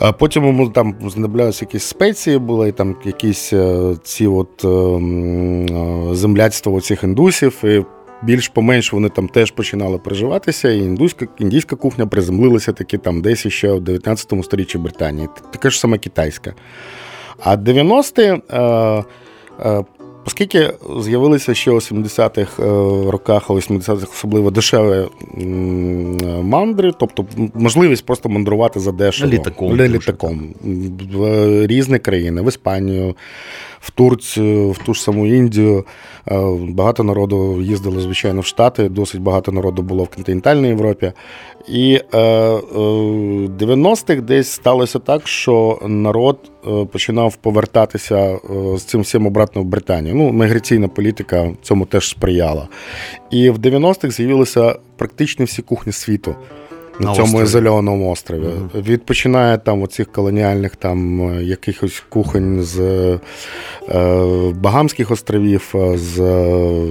[0.00, 5.66] А Потім йому там знадоблялися якісь спеції, були і там якісь е, ці от ем,
[5.66, 7.64] е, земляцтва цих індусів.
[7.64, 7.84] І
[8.22, 13.48] більш поменш вони там теж починали переживатися, і індуська, індійська кухня приземлилася таки там десь
[13.48, 16.54] ще в 19 сторіччі Британії, така ж сама китайська.
[17.44, 18.60] А 90-ті, е,
[19.60, 19.84] е,
[20.26, 22.66] оскільки з'явилися ще у 70-х е,
[23.10, 25.08] роках, а 80-х особливо дешеві
[26.42, 29.32] мандри, тобто можливість просто мандрувати за дешево.
[29.32, 30.54] Літаком, літаком.
[31.12, 33.14] В різні країни, в Іспанію
[33.82, 35.84] в Турцію, в ту ж саму Індію.
[36.28, 41.12] Е, багато народу їздило, звичайно, в Штати, досить багато народу було в континентальній Європі.
[41.68, 42.58] І е, е,
[43.58, 46.38] 90-х десь сталося так, що народ
[46.92, 48.38] починав повертатися
[48.76, 50.14] з цим всім обратно в Британію.
[50.14, 52.68] Ну, міграційна політика цьому теж сприяла.
[53.30, 56.34] І в 90-х з'явилися практично всі кухні світу
[57.00, 58.42] на, на цьому ізольованому острові.
[58.42, 58.82] Mm-hmm.
[58.82, 64.22] Відпочинає там оцих колоніальних там е, якихось кухонь з е,
[64.54, 66.88] Багамських островів, е, з е,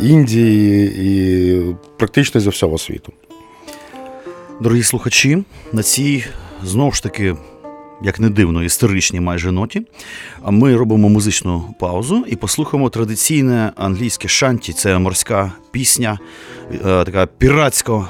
[0.00, 3.12] Індії і практично зі всього світу.
[4.60, 6.24] Дорогі слухачі, на цій
[6.62, 7.36] знову ж таки
[8.02, 9.82] як не дивно, історичній майже ноті.
[10.44, 14.72] Ми робимо музичну паузу і послухаємо традиційне англійське шанті.
[14.72, 16.18] Це морська пісня,
[16.72, 18.08] е, така піратсько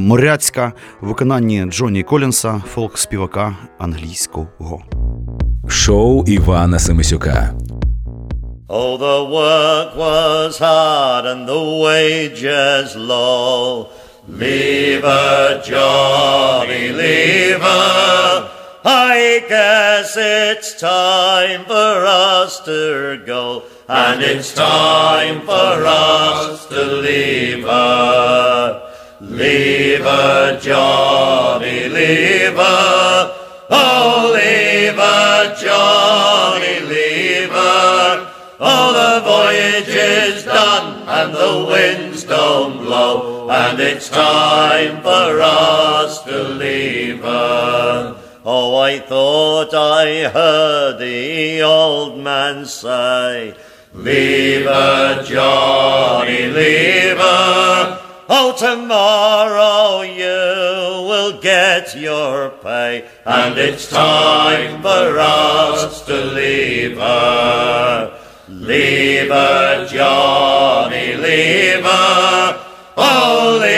[0.00, 4.82] моряцька в виконанні Джоні Колінса, фолк-співака англійського.
[5.68, 7.54] Шоу Івана Семисюка.
[8.68, 13.86] Oh, the work was hard and the wages low.
[14.42, 18.61] Leave her, Johnny, leave her.
[18.84, 21.70] I guess it's time for
[22.04, 28.92] us to go, and it's time for us to leave her.
[29.20, 33.36] Leave her, Johnny, leave her.
[33.70, 38.32] Oh, leave her, Johnny, leave her.
[38.58, 46.20] Oh, the voyage is done, and the winds don't blow, and it's time for us
[46.24, 48.21] to leave her.
[48.44, 53.54] Oh, I thought I heard the old man say,
[53.94, 58.02] Leave her, Johnny, leave her.
[58.28, 68.18] Oh, tomorrow you will get your pay, and it's time for us to leave her.
[68.48, 72.66] Leave her, Johnny, leave her.
[72.96, 73.71] Oh, leave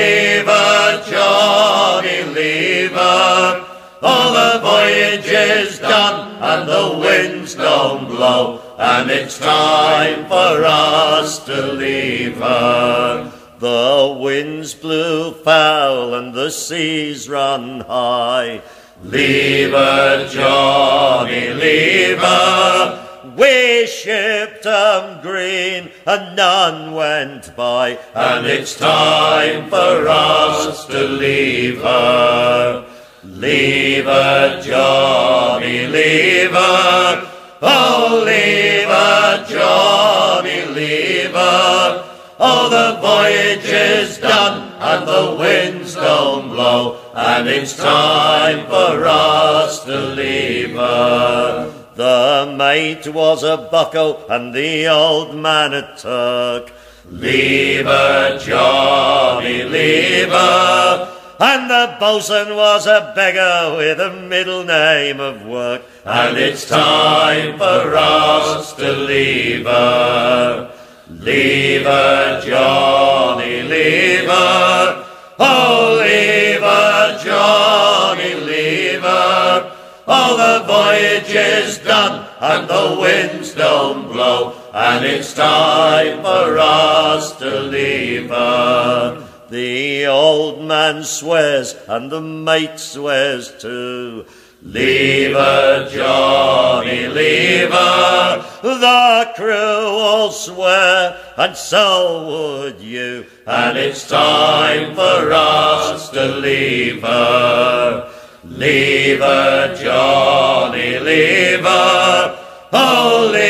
[4.95, 12.37] voyage is done and the winds don't blow, and it's time for us to leave
[12.37, 13.33] her.
[13.59, 18.63] The winds blew foul and the seas run high.
[19.03, 23.01] Leave her, Johnny, leave her.
[23.37, 31.83] We shipped 'em green and none went by, and it's time for us to leave
[31.83, 32.85] her.
[33.25, 37.31] Leave her, Johnny, leave her.
[37.63, 42.11] Oh, leave her, Johnny, leave her.
[42.39, 49.83] Oh, the voyage is done and the winds don't blow, and it's time for us
[49.85, 51.73] to leave her.
[51.95, 56.73] The mate was a bucko and the old man a Turk.
[57.09, 61.14] Leave her, Johnny, leave her.
[61.41, 65.83] And the boatswain was a beggar with a middle name of work.
[66.05, 70.73] And it's time for us to leave her.
[71.11, 75.07] Leave her, Johnny, leave her.
[75.39, 79.77] Oh, leave her, Johnny, leave her.
[80.07, 84.55] Oh, the voyage is done and the winds don't blow.
[84.73, 89.34] And it's time for us to leave her.
[89.55, 94.27] The old man swears, and the mate swears too.
[94.65, 98.45] Leave her, Johnny, leave her.
[98.63, 103.27] The crew all swear, and so would you.
[103.47, 108.11] And it's time for us to leave her.
[108.43, 112.45] Leave her, Johnny, leave her.
[112.73, 113.44] Oh, leave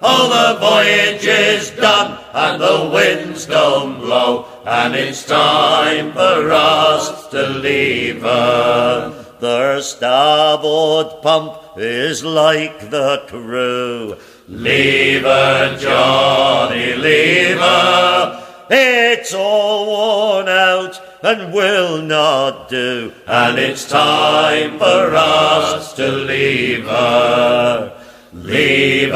[0.00, 7.26] All the voyage is done and the winds don't blow, and it's time for us
[7.28, 9.24] to leave her.
[9.40, 14.16] The starboard pump is like the crew.
[14.48, 18.44] Leave her, Johnny, leave her.
[18.70, 26.84] It's all worn out and will not do, and it's time for us to leave
[26.84, 27.97] her.
[28.42, 29.12] Leave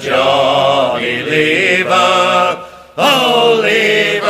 [0.00, 1.86] Johnny, leave.
[1.88, 4.22] Oh, leave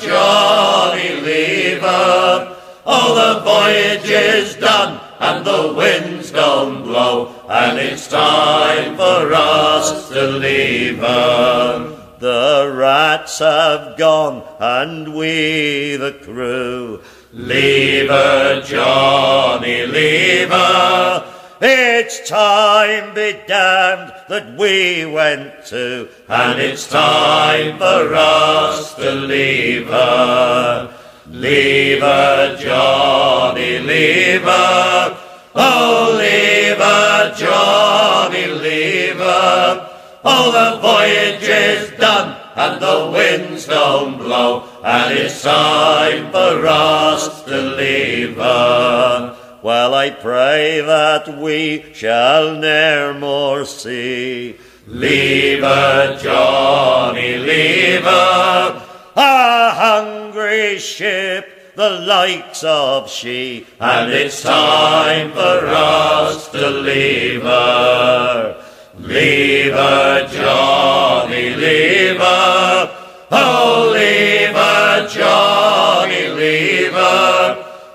[0.00, 2.56] Johnny, leave her.
[2.84, 10.08] Oh, the voyage is done and the winds don't blow, and it's time for us
[10.08, 11.96] to leave her.
[12.18, 17.02] The rats have gone, and we the crew.
[17.32, 21.41] Leave her, Johnny, leave her.
[21.64, 29.86] It's time be damned that we went to, and it's time for us to leave
[29.86, 30.92] her.
[31.30, 35.16] Leave her, Johnny, leave her.
[35.54, 39.88] Oh, leave her, Johnny, leave her.
[40.24, 47.44] Oh, the voyage is done and the winds don't blow, and it's time for us
[47.44, 49.31] to leave her.
[49.62, 54.56] Well, I pray that we shall ne'er more see.
[54.88, 58.82] Leave her, Johnny, leave her,
[59.14, 68.64] a hungry ship, the likes of she, and it's time for us to leave her.
[68.98, 72.98] Leave her, Johnny, leave her.
[73.30, 75.41] Oh, leave her, Johnny, leave her.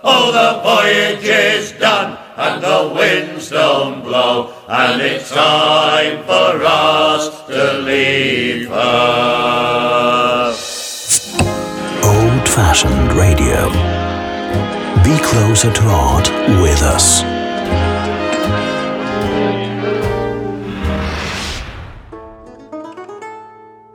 [0.07, 7.23] Oh, the voyage is done and the winds don't blow, and it's time for us
[7.47, 10.55] to leave her.
[12.05, 13.71] Old fashioned radio.
[15.05, 16.29] Be closer to art
[16.63, 17.25] with us.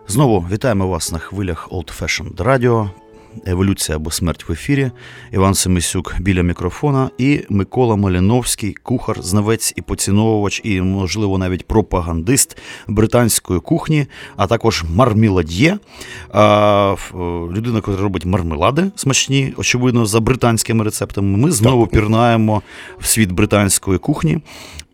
[0.08, 2.90] Знову вітаємо вас на хвилях Old Fashioned Radio.
[3.47, 4.91] Еволюція або смерть в ефірі.
[5.33, 12.59] Іван Семисюк біля мікрофона і Микола Маліновський, кухар, знавець і поціновувач, і, можливо, навіть пропагандист
[12.89, 15.79] британської кухні, а також мармілад'є.
[17.53, 21.39] Людина, яка робить мармелади смачні, очевидно, за британськими рецептами.
[21.39, 22.63] Ми знову пірнаємо
[22.99, 24.39] в світ британської кухні.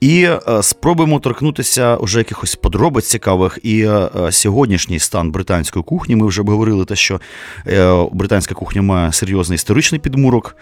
[0.00, 3.58] І е, спробуємо торкнутися уже якихось подробиць цікавих.
[3.62, 6.16] І е, сьогоднішній стан британської кухні.
[6.16, 7.20] Ми вже говорили те, що
[7.66, 10.56] е, британська кухня має серйозний історичний підмурок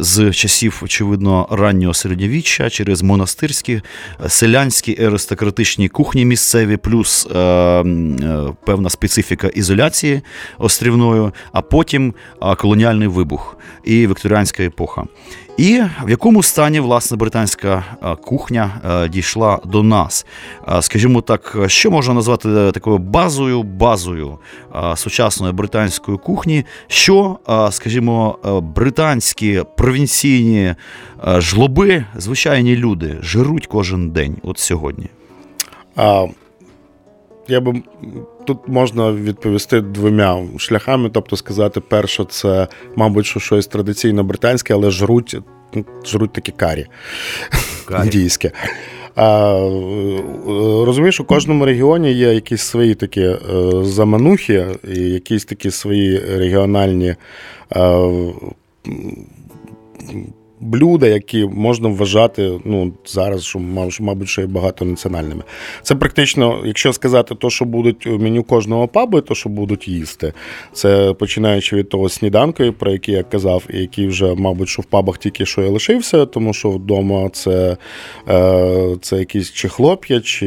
[0.00, 3.82] з часів, очевидно, раннього середньовіччя через монастирські,
[4.28, 7.24] селянські аристократичні кухні місцеві, плюс
[8.64, 10.22] певна специфіка ізоляції
[10.58, 12.14] острівною, а потім
[12.58, 15.04] колоніальний вибух і вікторіанська епоха.
[15.56, 17.84] І в якому стані власне британська
[18.24, 18.70] кухня
[19.10, 20.26] дійшла до нас?
[20.80, 24.38] Скажімо так, що можна назвати такою базою базою
[24.94, 26.64] сучасної британської кухні?
[26.86, 27.38] Що,
[27.70, 30.74] скажімо, британські провінційні
[31.38, 35.08] жлоби, звичайні люди, жируть кожен день от сьогодні?
[37.48, 37.82] Я би
[38.46, 41.10] тут можна відповісти двома шляхами.
[41.10, 45.36] Тобто сказати, перше, це, мабуть, що щось традиційно британське, але жруть
[46.06, 46.86] жруть такі карі,
[47.84, 48.04] карі.
[48.04, 48.50] індійське.
[49.16, 49.52] А,
[50.86, 53.38] Розумієш, у кожному регіоні є якісь свої такі е,
[53.82, 57.16] заманухи, і якісь такі свої регіональні.
[60.64, 63.58] Блюда, які можна вважати ну, зараз, що
[64.00, 65.42] мабуть, що є багатонаціональними.
[65.82, 70.32] Це практично, якщо сказати, то, що будуть у меню кожного пабу, то що будуть їсти.
[70.72, 74.84] Це починаючи від того сніданку, про який я казав, і який вже, мабуть, що в
[74.84, 77.76] пабах тільки що я лишився, тому що вдома це
[78.28, 80.46] е, це якісь чи хлоп'я, чи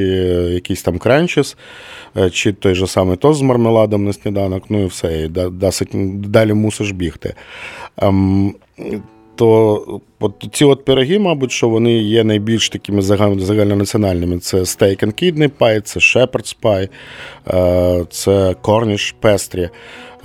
[0.53, 1.57] якийсь там кранчес,
[2.17, 5.27] е, чи той же самий тост з мармеладом на сніданок, ну і все, і
[6.27, 7.33] далі мусиш бігти.
[9.37, 14.39] То от ці от пироги, мабуть, що вони є найбільш такими загальнонаціональними.
[14.39, 16.89] Це steak and kidney pie, це shepherd's pie,
[17.47, 18.55] е, це
[19.21, 19.69] pastry.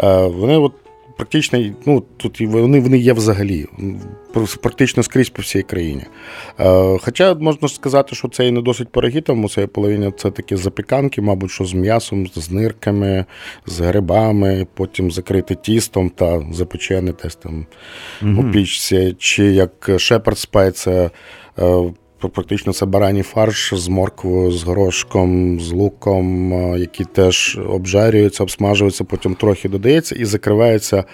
[0.01, 0.73] Е, вони от
[1.23, 3.67] практично ну, тут вони вони є взагалі,
[4.63, 6.03] практично скрізь по всій країні.
[6.61, 10.57] Е, хоча можна сказати, що це і не досить пироги, тому це половина це такі
[10.57, 13.25] запіканки, мабуть, що з м'ясом, з нирками,
[13.67, 17.67] з грибами, потім закрити тістом та запечене десь там
[18.23, 18.43] угу.
[18.43, 19.17] у пічці.
[19.19, 21.11] Чи як шепард спай, це
[21.59, 21.93] е,
[22.29, 29.05] Практично це бараній фарш з морквою, з горошком, з луком, е, які теж обжарюються, обсмажуються,
[29.05, 31.05] потім трохи додається і закривається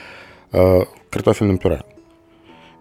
[0.55, 1.83] е, картофельним пюре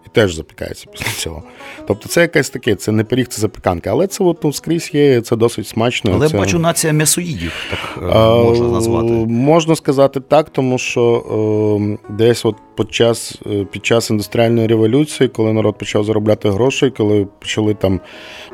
[0.06, 1.42] і теж запікається після цього.
[1.86, 3.90] Тобто це якесь таке, це не пиріг, це запіканка.
[3.90, 6.12] Але це от, ну, скрізь є, це досить смачно.
[6.14, 6.38] Але це...
[6.38, 9.08] бачу, нація м'ясоїдів, так а, можна назвати.
[9.26, 15.28] Можна сказати так, тому що е, десь от під час, е, під час індустріальної революції,
[15.28, 18.00] коли народ почав заробляти гроші, коли почали там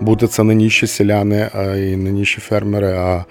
[0.01, 3.25] бути це не ніші селяни, а і не фермери, а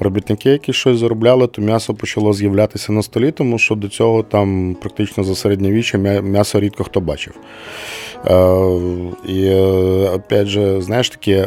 [0.00, 4.76] робітники, які щось заробляли, то м'ясо почало з'являтися на столі, тому що до цього там
[4.80, 7.34] практично за середньовіччя м'ясо рідко хто бачив.
[8.26, 8.54] Е,
[9.28, 9.60] і е,
[10.14, 11.46] опять же, знаєш такі.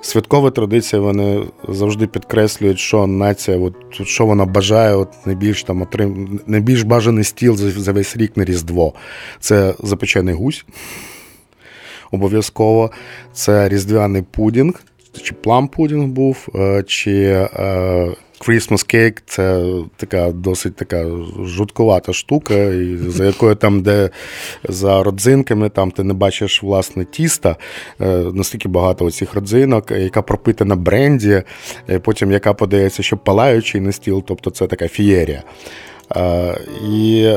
[0.00, 6.40] Святкові традиція, вони завжди підкреслюють, що нація, от, що вона бажає, от найбільш там отрим...
[6.46, 8.92] найбільш бажаний стіл за, весь рік на Різдво.
[9.40, 10.64] Це запечений гусь.
[12.10, 12.90] обов'язково.
[13.32, 14.82] Це різдвяний пудінг,
[15.22, 18.08] чи плам-пудінг був, е, чи е,
[18.40, 21.06] Christmas cake– це така досить така
[21.44, 24.10] жуткувата штука, і за якою там, де
[24.68, 27.56] за родзинками, там ти не бачиш власне тіста,
[28.00, 31.42] е, настільки багато оцих родзинок, яка пропитана бренді,
[32.02, 35.42] потім яка подається, що палаючий на стіл, тобто це така фієрія.
[36.92, 37.32] І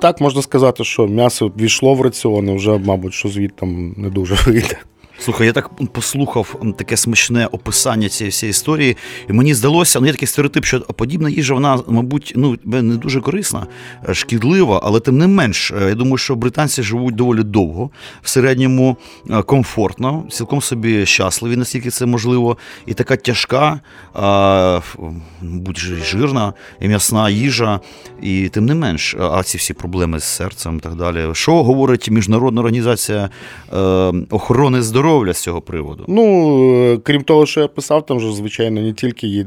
[0.00, 4.78] так можна сказати, що м'ясо війшло в раціон, вже, мабуть, що звідти не дуже вийде.
[5.22, 8.96] Слухай, я так послухав таке смачне описання цієї всієї історії,
[9.28, 13.20] і мені здалося, ну є такий стереотип, що подібна їжа, вона, мабуть, ну не дуже
[13.20, 13.66] корисна,
[14.08, 17.90] е, шкідлива, але тим не менш, е, я думаю, що британці живуть доволі довго,
[18.22, 18.96] в середньому
[19.30, 22.56] е, комфортно, цілком собі щасливі, наскільки це можливо,
[22.86, 23.80] і така тяжка,
[25.42, 27.80] будь жирна і м'ясна їжа,
[28.22, 31.28] і тим не менш, а ці всі проблеми з серцем і так далі.
[31.32, 33.30] Що говорить міжнародна організація
[34.30, 35.09] охорони здоров'я?
[35.10, 36.04] Здоров'я з цього приводу?
[36.08, 39.46] Ну, крім того, що я писав, там же, звичайно, не тільки є,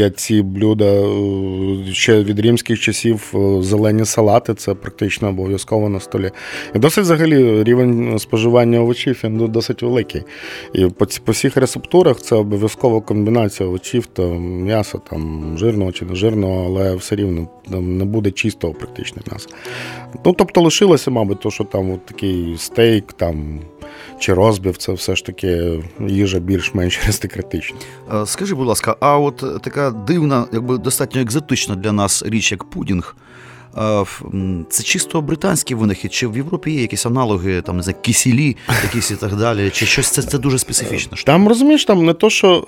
[0.00, 6.00] є ці блюда е, ще від римських часів е, зелені салати, це практично обов'язково на
[6.00, 6.30] столі.
[6.74, 10.22] І досить взагалі рівень споживання овочів він досить великий.
[10.74, 16.14] І по по всіх рецептурах це обов'язкова комбінація овочів та м'яса, там жирного чи не
[16.14, 19.48] жирного, але все рівно там не буде чистого практично м'яса.
[20.24, 23.60] Ну, тобто лишилося, мабуть, то, що там от такий стейк там
[24.24, 27.76] чи розбив, це все ж таки їжа більш-менш аристократична.
[28.14, 32.64] Е, скажи, будь ласка, а от така дивна, якби достатньо екзотична для нас річ, як
[32.64, 33.16] пудінг.
[34.68, 39.10] Це чисто британський винахід, чи в Європі є якісь аналоги, там не знаю, кисілі, якісь
[39.10, 41.16] і так далі, чи щось це це дуже специфічно?
[41.26, 42.64] Там розумієш, там не то, що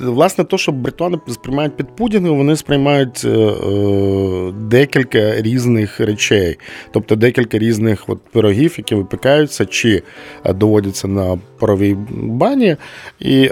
[0.00, 6.58] е, власне то, що британи сприймають під пудінгом, вони сприймають е, е, декілька різних речей,
[6.92, 10.02] тобто декілька різних от пирогів, які випікаються, чи
[10.44, 12.76] доводяться на паровій бані.
[13.20, 13.48] І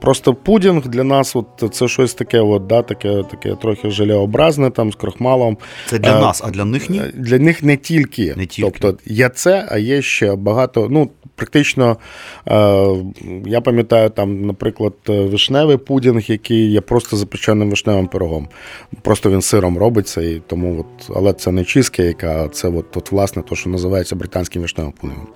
[0.00, 4.92] просто пудінг для нас от, це щось таке, от, да, таке, таке трохи желеобразне там
[4.94, 5.58] з крохмалом.
[5.86, 7.02] Це для а, нас, а для них ні?
[7.14, 8.34] Для них не тільки.
[8.36, 8.70] Не тільки.
[8.70, 10.88] Тобто є це, а є ще багато.
[10.90, 11.96] ну, Практично,
[12.48, 12.86] е,
[13.46, 18.48] я пам'ятаю, там, наприклад, вишневий пудінг, який є просто запеченим вишневим пирогом.
[19.02, 23.12] Просто він сиром робиться, і тому от, але це не чизкейк, а це от, от,
[23.12, 25.26] власне те, що називається британським вишневим пудингом.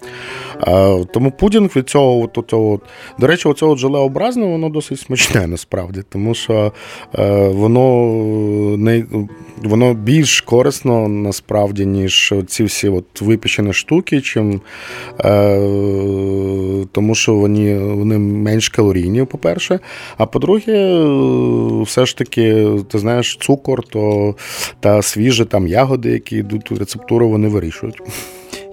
[1.13, 2.81] Тому пудінг від цього, от, от, от,
[3.19, 6.73] до речі, оцього желеобразне, воно досить смачне насправді, тому що
[7.19, 8.15] е, воно
[8.77, 9.05] не
[9.65, 14.61] воно більш корисно насправді, ніж ці всі от випечені штуки, чим,
[15.21, 19.81] е, тому що вони вони менш калорійні, по-перше.
[20.17, 21.05] А по-друге,
[21.83, 24.35] все ж таки, ти знаєш, цукор то,
[24.81, 28.03] та свіжі там ягоди, які йдуть у рецептуру, вони вирішують.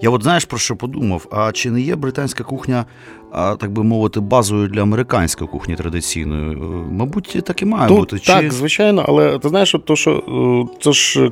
[0.02, 1.26] Я от знаєш про що подумав?
[1.30, 2.84] А чи не є британська кухня,
[3.32, 6.56] так би мовити, базою для американської кухні традиційної?
[6.90, 8.18] Мабуть, так і має Тут, бути.
[8.18, 8.32] Чи...
[8.32, 10.12] Так, звичайно, але ти знаєш, то, що
[10.72, 11.30] е, це ж.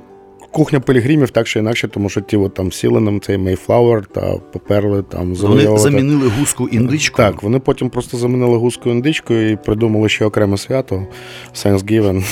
[0.50, 4.36] Кухня пілігримів так чи інакше, тому що ті от, там сіли на цей Мейфлауер та
[4.52, 7.28] поперли там Вони замінили гуску індичкою?
[7.28, 11.06] Так, вони потім просто замінили гуску індичкою і придумали ще окреме свято
[11.54, 12.24] Thanksgiving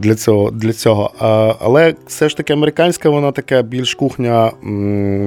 [0.00, 0.50] для цього.
[0.50, 1.10] для цього.
[1.18, 4.52] А, Але все ж таки американська, вона така більш кухня,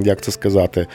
[0.03, 0.87] як це сказати,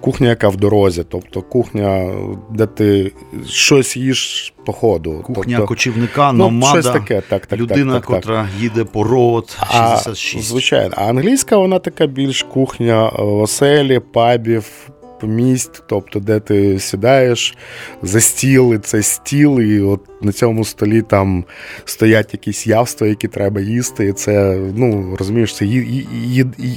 [0.00, 1.04] кухня, яка в дорозі.
[1.08, 2.14] Тобто кухня,
[2.50, 3.12] де ти
[3.46, 5.20] щось їш по ходу.
[5.22, 9.04] Кухня тобто, кочівника, номада, ну, щось таке, так, так, людина, так, так, котра їде по
[9.04, 10.36] рот 66.
[10.36, 14.90] А, Звичайно, а англійська вона така більш кухня оселі, пабів,
[15.22, 17.56] місць, тобто, де ти сідаєш
[18.02, 21.44] за стіл, і це стіл, і от на цьому столі там
[21.84, 24.06] стоять якісь явства, які треба їсти.
[24.06, 25.66] І це, ну розумієш, це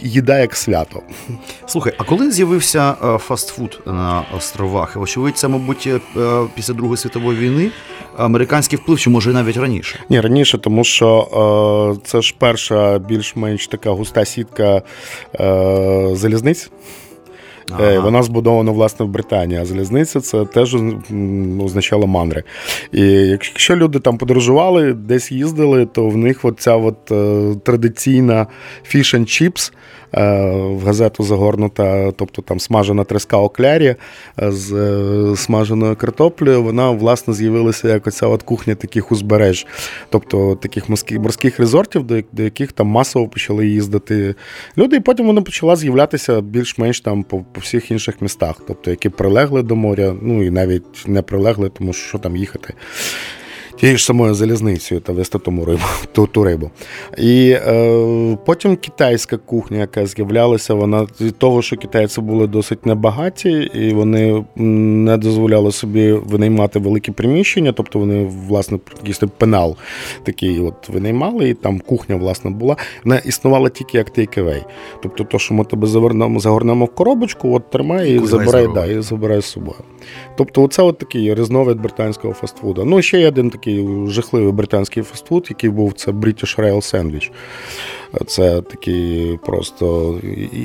[0.03, 1.01] їда як свято.
[1.65, 4.97] Слухай, а коли з'явився е, фастфуд на островах?
[4.97, 5.99] Очевидь, це, мабуть, е,
[6.55, 7.71] після Другої світової війни
[8.17, 9.99] американський вплив, чи може навіть раніше?
[10.09, 14.81] Ні, раніше, тому що е, це ж перша більш-менш така густа сітка
[15.39, 16.71] е, залізниць.
[17.71, 17.83] Ага.
[17.83, 20.75] Е, вона збудована власне в Британії, а залізниця це теж
[21.63, 22.43] означало мандри.
[22.91, 28.47] І якщо люди там подорожували, десь їздили, то в них от ця от, е, традиційна
[28.95, 29.73] fish and chips–
[30.13, 33.95] Е, в газету загорнута, тобто там смажена треска оклярі
[34.37, 39.67] з смаженою картоплею, вона власне з'явилася як оця от кухня таких узбереж,
[40.09, 44.35] тобто таких морських резортів, до, до яких там масово почали їздити
[44.77, 49.09] люди, і потім вона почала з'являтися більш-менш там по, по всіх інших містах, тобто які
[49.09, 52.73] прилегли до моря, ну і навіть не прилегли, тому що там їхати.
[53.77, 56.71] Тією ж самою залізницею та вести тому рибу, ту, ту рибу.
[57.17, 63.49] І е, потім китайська кухня, яка з'являлася, вона від того, що китайці були досить небагаті,
[63.73, 69.75] і вони не дозволяли собі винаймати великі приміщення, тобто вони, власне, якийсь пенал
[70.23, 72.75] такий от винаймали, і там кухня, власне, була.
[73.03, 74.63] Вона існувала тільки як takeaway.
[75.03, 79.01] Тобто, то, що ми тебе завернемо, загорнемо в коробочку, от тримай і забирай, да, і
[79.01, 79.77] забирай з собою.
[80.37, 82.85] Тобто, оце от такий різновид британського фастфуду.
[82.85, 87.31] Ну, ще є один такий жахливий британський фастфуд, який був це British Rail Sandwich.
[88.27, 90.15] Це такий просто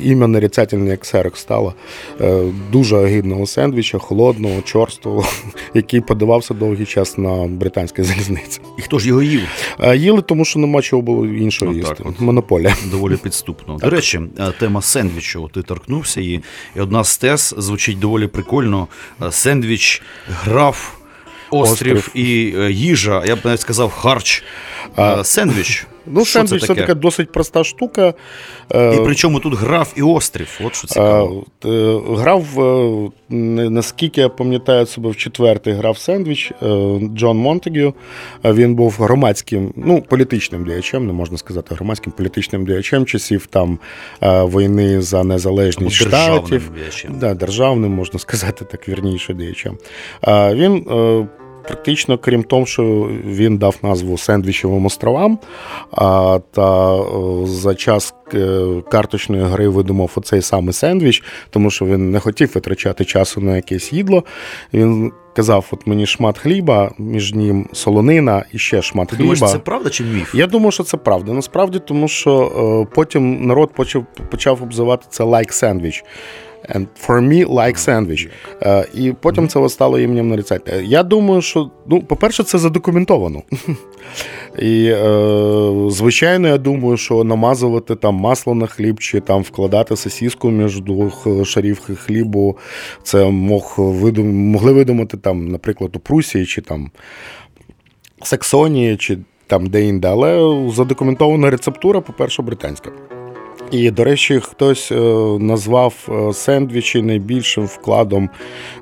[0.05, 1.75] ім'я нарицательне, як ксерокс стало.
[2.21, 2.43] Е,
[2.73, 5.27] дуже огидного сендвіча, холодного, чорстого,
[5.75, 8.61] який подавався довгий час на британській залізниці.
[8.79, 9.43] І хто ж його їв?
[9.81, 11.95] Е, їли, тому що нема чого було іншого ну, їсти.
[11.95, 12.77] Так, Монополія.
[12.91, 13.77] Доволі підступно.
[13.77, 15.51] До речі, е, тема сендвічу.
[15.55, 16.43] Ти торкнувся її.
[16.77, 18.89] І одна з тез звучить доволі прикольно.
[19.31, 20.93] Сендвіч, граф.
[21.51, 22.29] Острів, Острів і
[22.75, 24.43] їжа, я б навіть сказав, харч,
[24.97, 25.87] а, сендвіч.
[26.07, 28.15] Ну, що сендвіч це, це така досить проста штука.
[28.75, 30.61] Е, і причому тут грав і острів.
[30.65, 31.45] От що цікаво.
[31.65, 32.45] Е, грав,
[33.29, 36.67] наскільки я пам'ятаю себе в четвертий грав сендвіч е,
[37.15, 37.95] Джон Монтегю.
[38.45, 43.79] Він був громадським, ну, політичним діячем, не можна сказати, громадським політичним діячем часів там
[44.23, 46.73] війни за незалежність штатів.
[46.79, 47.19] Діячем.
[47.19, 49.79] Да, державним, можна сказати, так вірніше діячем.
[50.29, 50.85] Він
[51.63, 55.39] Практично, крім того, що він дав назву Сендвічевим островам,
[55.93, 56.99] а, та
[57.47, 63.05] за час е, карточної гри видумав оцей самий сендвіч, тому що він не хотів витрачати
[63.05, 64.25] часу на якесь їдло.
[64.75, 69.35] Він казав: от мені шмат хліба, між ним солонина і ще шмат Ти хліба.
[69.35, 70.35] Думаєш, це правда чи міф?
[70.35, 71.33] Я думаю, що це правда.
[71.33, 72.53] Насправді, тому що
[72.91, 76.03] е, потім народ почав почав обзивати це лайк like.
[76.69, 78.29] And for me, like sandwich.
[78.61, 80.85] Uh, і потім це стало іменем нарицати.
[80.85, 83.43] Я думаю, що, ну, по-перше, це задокументовано.
[84.59, 90.51] І, е, звичайно, я думаю, що намазувати там масло на хліб чи там вкладати сосіску
[90.51, 92.57] між двох шарів хлібу,
[93.03, 94.35] це мог видум...
[94.35, 96.91] могли видумати, там, наприклад, у Прусії чи там
[98.23, 100.09] Саксонії, чи там де-інде.
[100.09, 102.91] Але задокументована рецептура, по-перше, британська.
[103.73, 104.95] І, до речі, хтось е,
[105.41, 108.31] назвав е, сендвічі найбільшим вкладом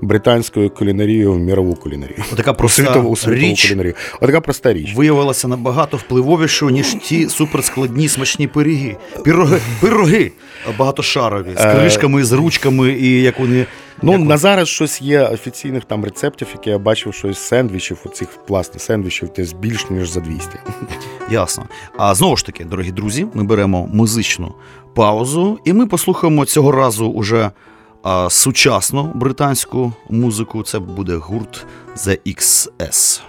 [0.01, 2.25] британської кулінарії в мірову кулінарію.
[2.37, 3.95] Така проста світову, світову річ кулінарію.
[4.21, 4.95] Отака проста річ.
[4.95, 8.97] Виявилася набагато впливовішою, ніж ті суперскладні смачні пиріги.
[9.25, 10.33] Пироги, пироги
[10.79, 13.67] багатошарові, з е, кришками, з ручками, і як вони
[14.03, 14.21] Ну Як...
[14.21, 18.81] на зараз щось є офіційних там рецептів, які я бачив, що із сендвічів, оцих власне
[18.81, 20.49] сендвічів, десь більш ніж за 200.
[21.31, 21.65] Ясно.
[21.97, 24.55] А знову ж таки, дорогі друзі, ми беремо музичну
[24.95, 27.51] паузу, і ми послухаємо цього разу уже
[28.03, 30.63] а, сучасну британську музику.
[30.63, 31.67] Це буде гурт
[31.97, 33.21] The XS.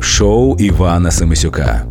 [0.00, 1.86] Шоу Івана Семисюка.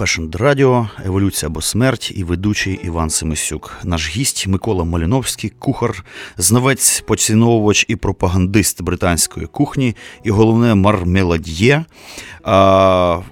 [0.00, 3.76] Хвилях Old Fashioned Radio, еволюція або смерть і ведучий Іван Семисюк.
[3.84, 6.04] Наш гість Микола Маліновський, кухар,
[6.36, 11.84] знавець, поціновувач і пропагандист британської кухні, і головне мармелад'є.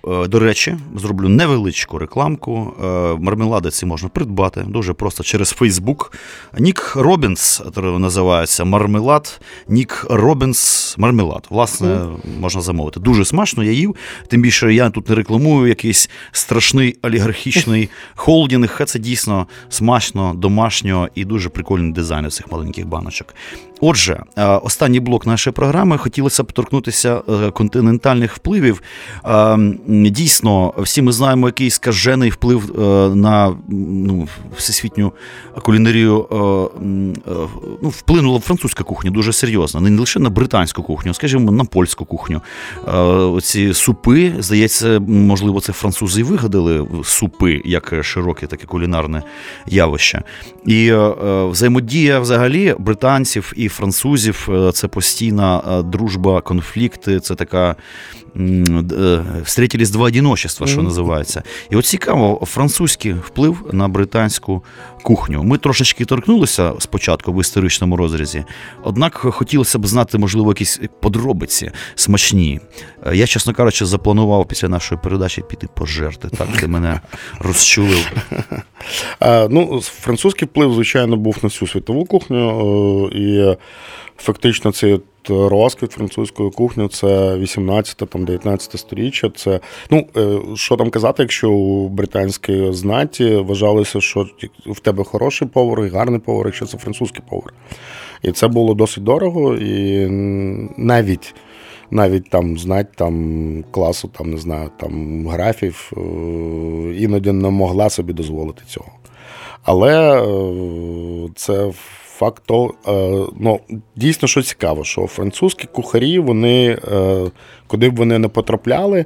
[0.09, 2.75] Е, До речі, зроблю невеличку рекламку.
[2.85, 2.87] Е,
[3.21, 6.13] Мармелади ці можна придбати дуже просто через Фейсбук.
[6.59, 9.41] Нік Робінс називається мармелад.
[9.69, 11.47] Нік Робінс мармелад.
[11.51, 11.99] Власне,
[12.41, 13.01] можна замовити.
[13.01, 13.97] Дуже смачно, я їв.
[14.29, 18.81] Тим більше я тут не рекламую якийсь страшний олігархічний холдинг.
[18.87, 23.35] Це дійсно смачно, домашньо і дуже прикольний дизайн цих маленьких баночок.
[23.81, 27.17] Отже, е, останній блок нашої програми хотілося б торкнутися
[27.53, 28.83] континентальних впливів.
[30.07, 35.13] Дійсно, всі ми знаємо, який скажений вплив е, на ну, всесвітню
[35.63, 36.37] кулінарію е,
[37.31, 37.35] е,
[37.83, 39.81] ну, вплинула французька кухня дуже серйозно.
[39.81, 42.41] Не лише на британську кухню, скажімо, на польську кухню.
[43.35, 49.23] Оці супи, здається, можливо, це французи і вигадали супи як широке таке кулінарне
[49.67, 50.23] явище.
[50.67, 50.93] І
[51.51, 57.77] взаємодія взагалі британців і французів це постійна дружба, конфлікти, це така
[58.37, 58.91] м,
[59.91, 61.43] д- е, встретились два одиночества, що називається.
[61.71, 64.65] І от цікаво, французький вплив на британську
[65.03, 65.43] кухню.
[65.43, 68.45] Ми трошечки торкнулися спочатку в історичному розрізі,
[68.83, 72.61] однак хотілося б знати, можливо, якісь подробиці смачні.
[73.13, 76.29] Я, чесно кажучи, запланував після нашої передачі піти пожерти.
[76.29, 77.01] Так, ти мене
[77.41, 78.13] розчулив.
[79.51, 83.57] Ну, французький вплив, звичайно, був на всю світову кухню, е, і
[84.19, 85.03] фактично цей от
[85.51, 89.31] розквіт французької кухні це 18 там 19 сторіччя.
[89.37, 89.61] Це
[89.91, 94.27] ну е, що там казати, якщо у британській знаті вважалося, що
[94.67, 97.53] в тебе хороший повар і гарний повар, якщо це французький повар.
[98.23, 100.07] І це було досить дорого, і
[100.77, 101.35] навіть.
[101.91, 106.01] Навіть там знать там класу, там не знаю, там графів е,
[106.97, 108.91] іноді не могла собі дозволити цього.
[109.63, 111.73] Але е, це
[112.19, 113.61] факт то, е, ну,
[113.97, 117.31] дійсно, що цікаво, що французькі кухарі, вони, е,
[117.67, 119.05] куди б вони не потрапляли,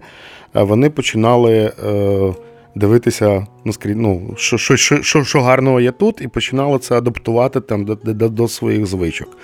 [0.55, 1.73] е, вони починали
[2.75, 7.61] дивитися, ну, скрізь, ну, що, що, що, що, гарного є тут, і починали це адаптувати
[7.61, 9.39] там, до, до, до своїх звичок.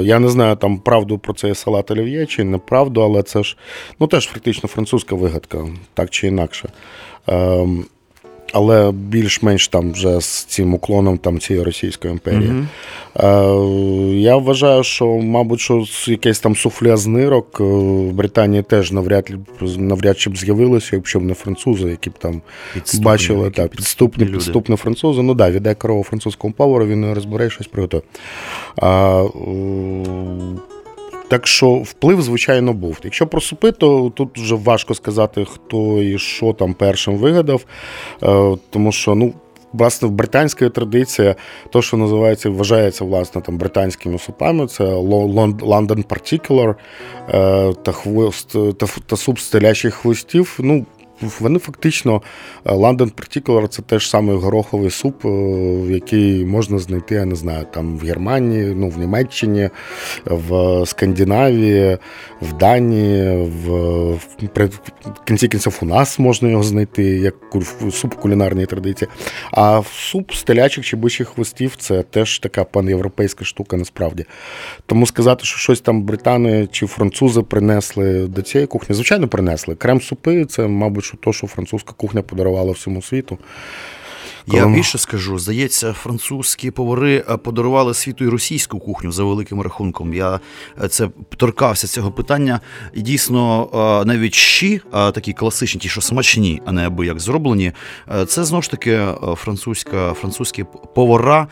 [0.00, 3.56] Я не знаю там правду про цей салат олів'є чи неправду, але це ж
[4.00, 6.68] ну, теж фактично французька вигадка, так чи інакше.
[8.52, 12.52] Але більш-менш там вже з цим уклоном там цієї Російської імперії.
[13.16, 13.26] Е,
[14.14, 19.30] я вважаю, що, мабуть, що якесь там суфле з нирок е, в Британії теж навряд,
[19.76, 22.42] навряд чи б з'явилося, якщо б не французи, які б там
[22.74, 24.36] Підступні, бачили які так, підступні підступні, люди.
[24.36, 25.22] підступні французи.
[25.22, 28.02] Ну так, да, віддай корову французькому повару, він не розбере щось приготує.
[28.82, 29.22] Е,
[31.30, 33.00] так що вплив, звичайно, був.
[33.04, 37.64] Якщо про супи, то тут вже важко сказати, хто і що там першим вигадав.
[38.22, 39.34] Е, Тому що, ну.
[39.72, 41.34] Власне, в британській традиції,
[41.70, 46.74] то, що називається, вважається власне там британськими супами, це London Particular
[47.28, 49.48] е, та хвост та, та суп з
[49.90, 50.58] хвостів.
[50.58, 50.86] Ну,
[51.40, 52.22] вони фактично
[52.64, 55.28] е, London Particular це теж самий гороховий суп, е,
[55.88, 59.70] який можна знайти, я не знаю, там в Германії, ну в Німеччині,
[60.24, 61.98] в Скандинавії,
[62.42, 63.70] в Данії, в,
[64.12, 67.34] в кінці кінців у нас можна його знайти як
[67.92, 69.08] суп кулінарної традиції.
[69.52, 74.24] А суп з телячих чи бичих хвостів це теж така панєвропейська штука насправді.
[74.86, 79.74] Тому сказати, що щось там британи чи французи принесли до цієї кухні, звичайно, принесли.
[79.74, 83.38] Крем-супи це, мабуть, що то, що французька кухня подарувала всьому світу.
[84.46, 90.14] Я більше скажу, здається, французькі повари е, подарували світу і російську кухню за великим рахунком.
[90.14, 90.40] Я
[90.82, 92.60] е, це торкався цього питання.
[92.94, 93.68] І дійсно,
[94.02, 97.72] е, навіть щі, такі класичні, ті, що смачні, а не аби як зроблені,
[98.26, 100.64] це знову ж таки французька, французькі
[100.94, 101.48] повара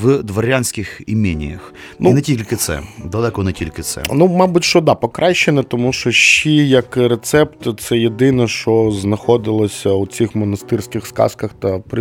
[0.00, 1.74] в дворянських іменіях.
[1.98, 4.02] Ну, і не тільки це, далеко не тільки це.
[4.12, 10.06] Ну, мабуть, що да, покращене, тому що щі як рецепт це єдине, що знаходилося у
[10.06, 11.99] цих монастирських сказках та при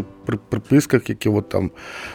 [0.49, 1.71] приписках, які от там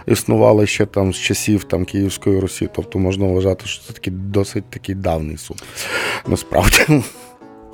[0.06, 2.68] існували ще там з часів там Київської Русі.
[2.74, 5.62] Тобто можна вважати, що це такий досить такий давний суд.
[6.26, 7.02] Насправді.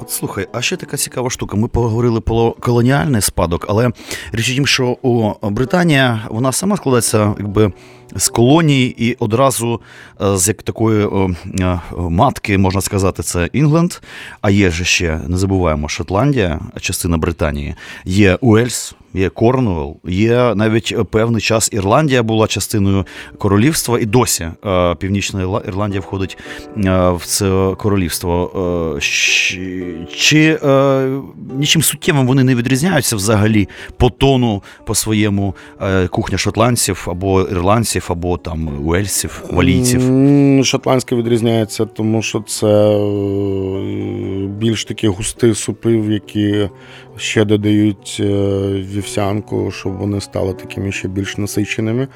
[0.02, 1.56] От слухай, а ще така цікава штука.
[1.56, 3.90] Ми поговорили про колоніальний спадок, але
[4.32, 7.72] річ у тім, що у Британія вона сама складається якби
[8.16, 9.80] з колоній і одразу
[10.22, 13.92] е, з як такої е, матки, можна сказати, це Інгленд.
[14.40, 20.94] А є ж ще, не забуваємо, Шотландія, частина Британії, є Уельс, є Корнуелл, є навіть
[21.10, 23.06] певний час Ірландія була частиною
[23.38, 26.38] королівства, і досі е, Північна Ірландія входить
[26.76, 28.96] е, в це королівство.
[28.96, 29.00] Е,
[30.16, 31.08] Чи е,
[31.58, 38.06] нічим суттєвим вони не відрізняються взагалі по тону, по своєму е, кухня шотландців або ірландців,
[38.08, 40.00] або там уельсів, валійців?
[40.64, 46.68] Шотландське відрізняється, тому що це е, більш такі густі супи, які
[47.20, 48.24] ще додають е,
[48.94, 52.08] вівсянку, щоб вони стали такими ще більш насиченими.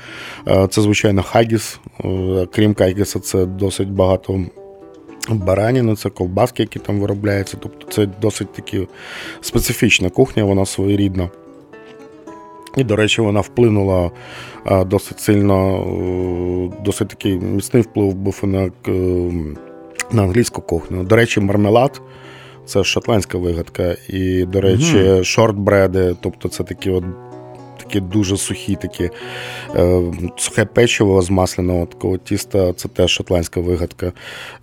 [0.48, 1.80] Е, Це, звичайно, хагіс.
[2.04, 4.44] Е, Крім хагіса, це досить багато.
[5.28, 7.56] Бараніни, це ковбаски, які там виробляються.
[7.60, 8.88] Тобто це досить таки
[9.40, 11.28] специфічна кухня, вона своєрідна.
[12.76, 14.10] І, до речі, вона вплинула
[14.86, 15.84] досить сильно,
[16.84, 18.70] досить такий міцний вплив був на,
[20.12, 21.04] на англійську кухню.
[21.04, 22.00] До речі, мармелад
[22.66, 23.96] це шотландська вигадка.
[24.08, 27.04] І, до речі, шортбреди, тобто це такі от.
[27.78, 29.10] Такі дуже сухі, такі
[29.76, 30.02] е,
[30.36, 34.12] сухе печиво з масляного такого тіста, це теж шотландська вигадка,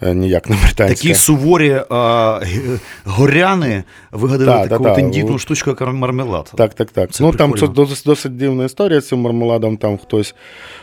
[0.01, 0.95] е, ніяк не британська.
[0.95, 5.01] Такі суворі г- горяни вигадали Так, таку так, так.
[5.01, 6.51] тендітну штучку, як мармелад.
[6.55, 7.11] Так, так, так.
[7.11, 9.77] Це ну там це досить, досить дивна історія з цим мармеладом.
[9.77, 10.80] Там хтось, е,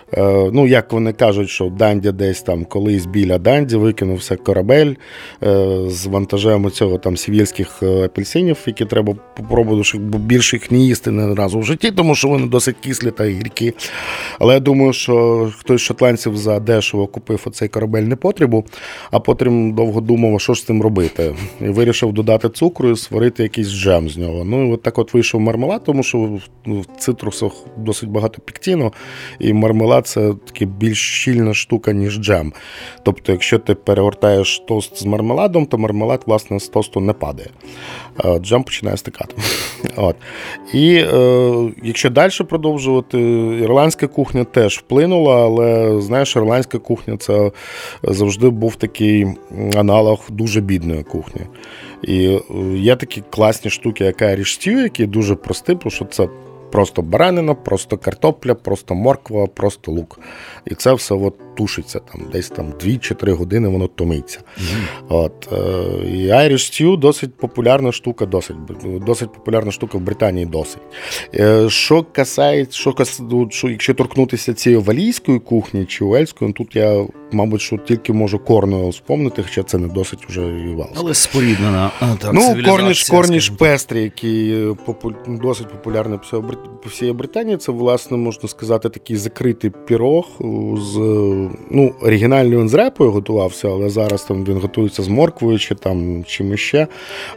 [0.52, 4.94] ну як вони кажуть, що Данді десь там колись біля Данді викинувся корабель
[5.42, 10.78] е, з вантажем цього там сівільських е, апельсинів, які треба попробувати, щоб більше їх не
[10.78, 13.74] їсти не разу в житті, тому що вони досить кислі та гіркі.
[14.38, 18.64] Але я думаю, що хтось з шотландців за дешево купив оцей корабель непотребу,
[19.10, 21.34] а потім довго думав, що ж з цим робити.
[21.60, 24.44] І вирішив додати цукру і створити якийсь джем з нього.
[24.44, 26.18] Ну і от так от вийшов мармелад, тому що
[26.66, 28.92] в цитрусах досить багато піктіну,
[29.38, 32.52] і мармелад це таки більш щільна штука, ніж джем.
[33.02, 37.48] Тобто, якщо ти перегортаєш тост з мармеладом, то мармелад, власне, з тосту не падає.
[38.40, 39.34] Джем починає стикати.
[39.96, 40.16] От.
[40.72, 43.20] І е, якщо далі продовжувати,
[43.62, 47.52] ірландська кухня теж вплинула, але знаєш, ірландська кухня це
[48.02, 49.26] завжди був такий
[49.76, 51.40] аналог дуже бідної кухні.
[52.02, 52.40] І е,
[52.76, 56.28] є такі класні штуки, як Irish Stew, які дуже прості, тому що це
[56.70, 60.20] просто баранина, просто картопля, просто морква, просто лук.
[60.64, 64.40] І це все от тушиться там, десь там 2 чи 3 години воно томиться.
[65.08, 65.56] От, е,
[66.08, 68.56] і Irish Stew досить популярна штука, досить,
[69.06, 70.82] досить популярна штука в Британії досить.
[71.34, 72.94] Е, Що касається, що,
[73.50, 78.92] що якщо торкнутися цієї валійської кухні чи уельської, тут я, мабуть, що тільки можу Корнуелл
[78.92, 80.76] спомнити, хоча це не досить вже і.
[80.96, 81.90] Але споріднена.
[82.00, 86.18] а, Так, Ну, корніш, корніш пестрі, який е, попу- досить популярний
[86.82, 87.56] по всій Британії.
[87.56, 90.26] Це, власне, можна сказати, такий закритий пірог
[90.76, 90.94] з
[91.70, 96.24] ну, оригінально він з репою готувався, але зараз там він готується з морквою чи там
[96.26, 96.86] чим ще,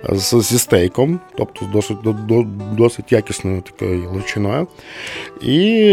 [0.09, 2.45] з, зі стейком, тобто досить, до, до-
[2.77, 4.67] досить якісною такою лучиною.
[5.41, 5.89] І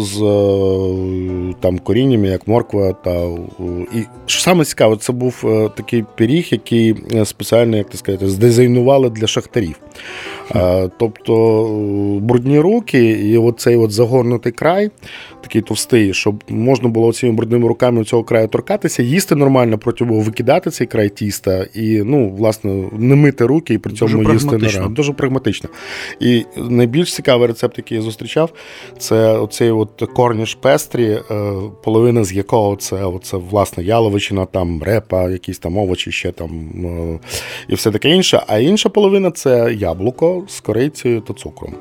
[0.00, 3.24] з е, там коріннями, як морква та
[3.94, 8.28] і що саме цікаве, це був е, такий пиріг, який е, спеціально, як ти сказати,
[8.28, 9.76] здизайнували для шахтарів.
[10.98, 14.90] Тобто е, брудні руки і оцей от загорнутий край,
[15.40, 20.70] такий товстий, щоб можна було цими брудними руками цього краю торкатися, їсти нормально, потім викидати
[20.70, 24.80] цей край тіста і, ну, власне, не мити руки і при Дуже цьому їсти прагматично.
[24.80, 24.96] нормально.
[24.96, 25.70] Дуже прагматично.
[26.20, 28.52] І найбільш цікавий рецепт, який я зустрічав,
[28.98, 31.52] це оцей от корніш пестрі, е,
[31.84, 36.50] половина з якого це, оце, власне, яловичина, там репа, якісь там овочі, ще там
[36.84, 37.18] е,
[37.68, 38.42] і все таке інше.
[38.46, 41.74] А інша половина це яблуко з корицею та цукром.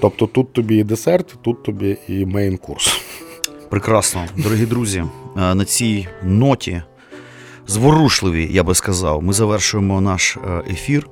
[0.00, 3.00] Тобто тут тобі і десерт, тут тобі і main course.
[3.70, 5.04] Прекрасно, дорогі друзі,
[5.36, 6.82] е, на цій ноті
[7.66, 11.06] зворушливій, я би сказав, ми завершуємо наш е, ефір.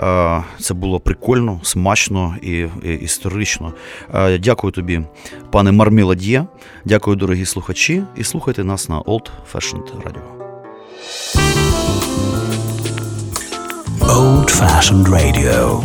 [0.00, 2.66] Е, Це було прикольно, смачно і,
[3.00, 3.72] історично.
[4.40, 5.00] Дякую тобі,
[5.50, 6.46] пане Мармелад'є.
[6.84, 10.22] Дякую, дорогі слухачі, і слухайте нас на Old Fashioned Radio.
[14.00, 15.82] Old Fashioned Radio.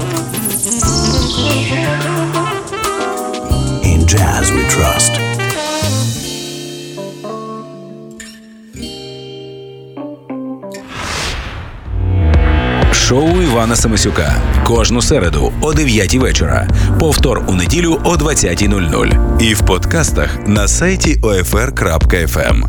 [12.94, 16.68] Шоу Івана Самисюка кожну середу о 9 вечора.
[17.00, 19.42] Повтор у неділю о 20.00.
[19.42, 22.64] І в подкастах на сайті OFR.FM.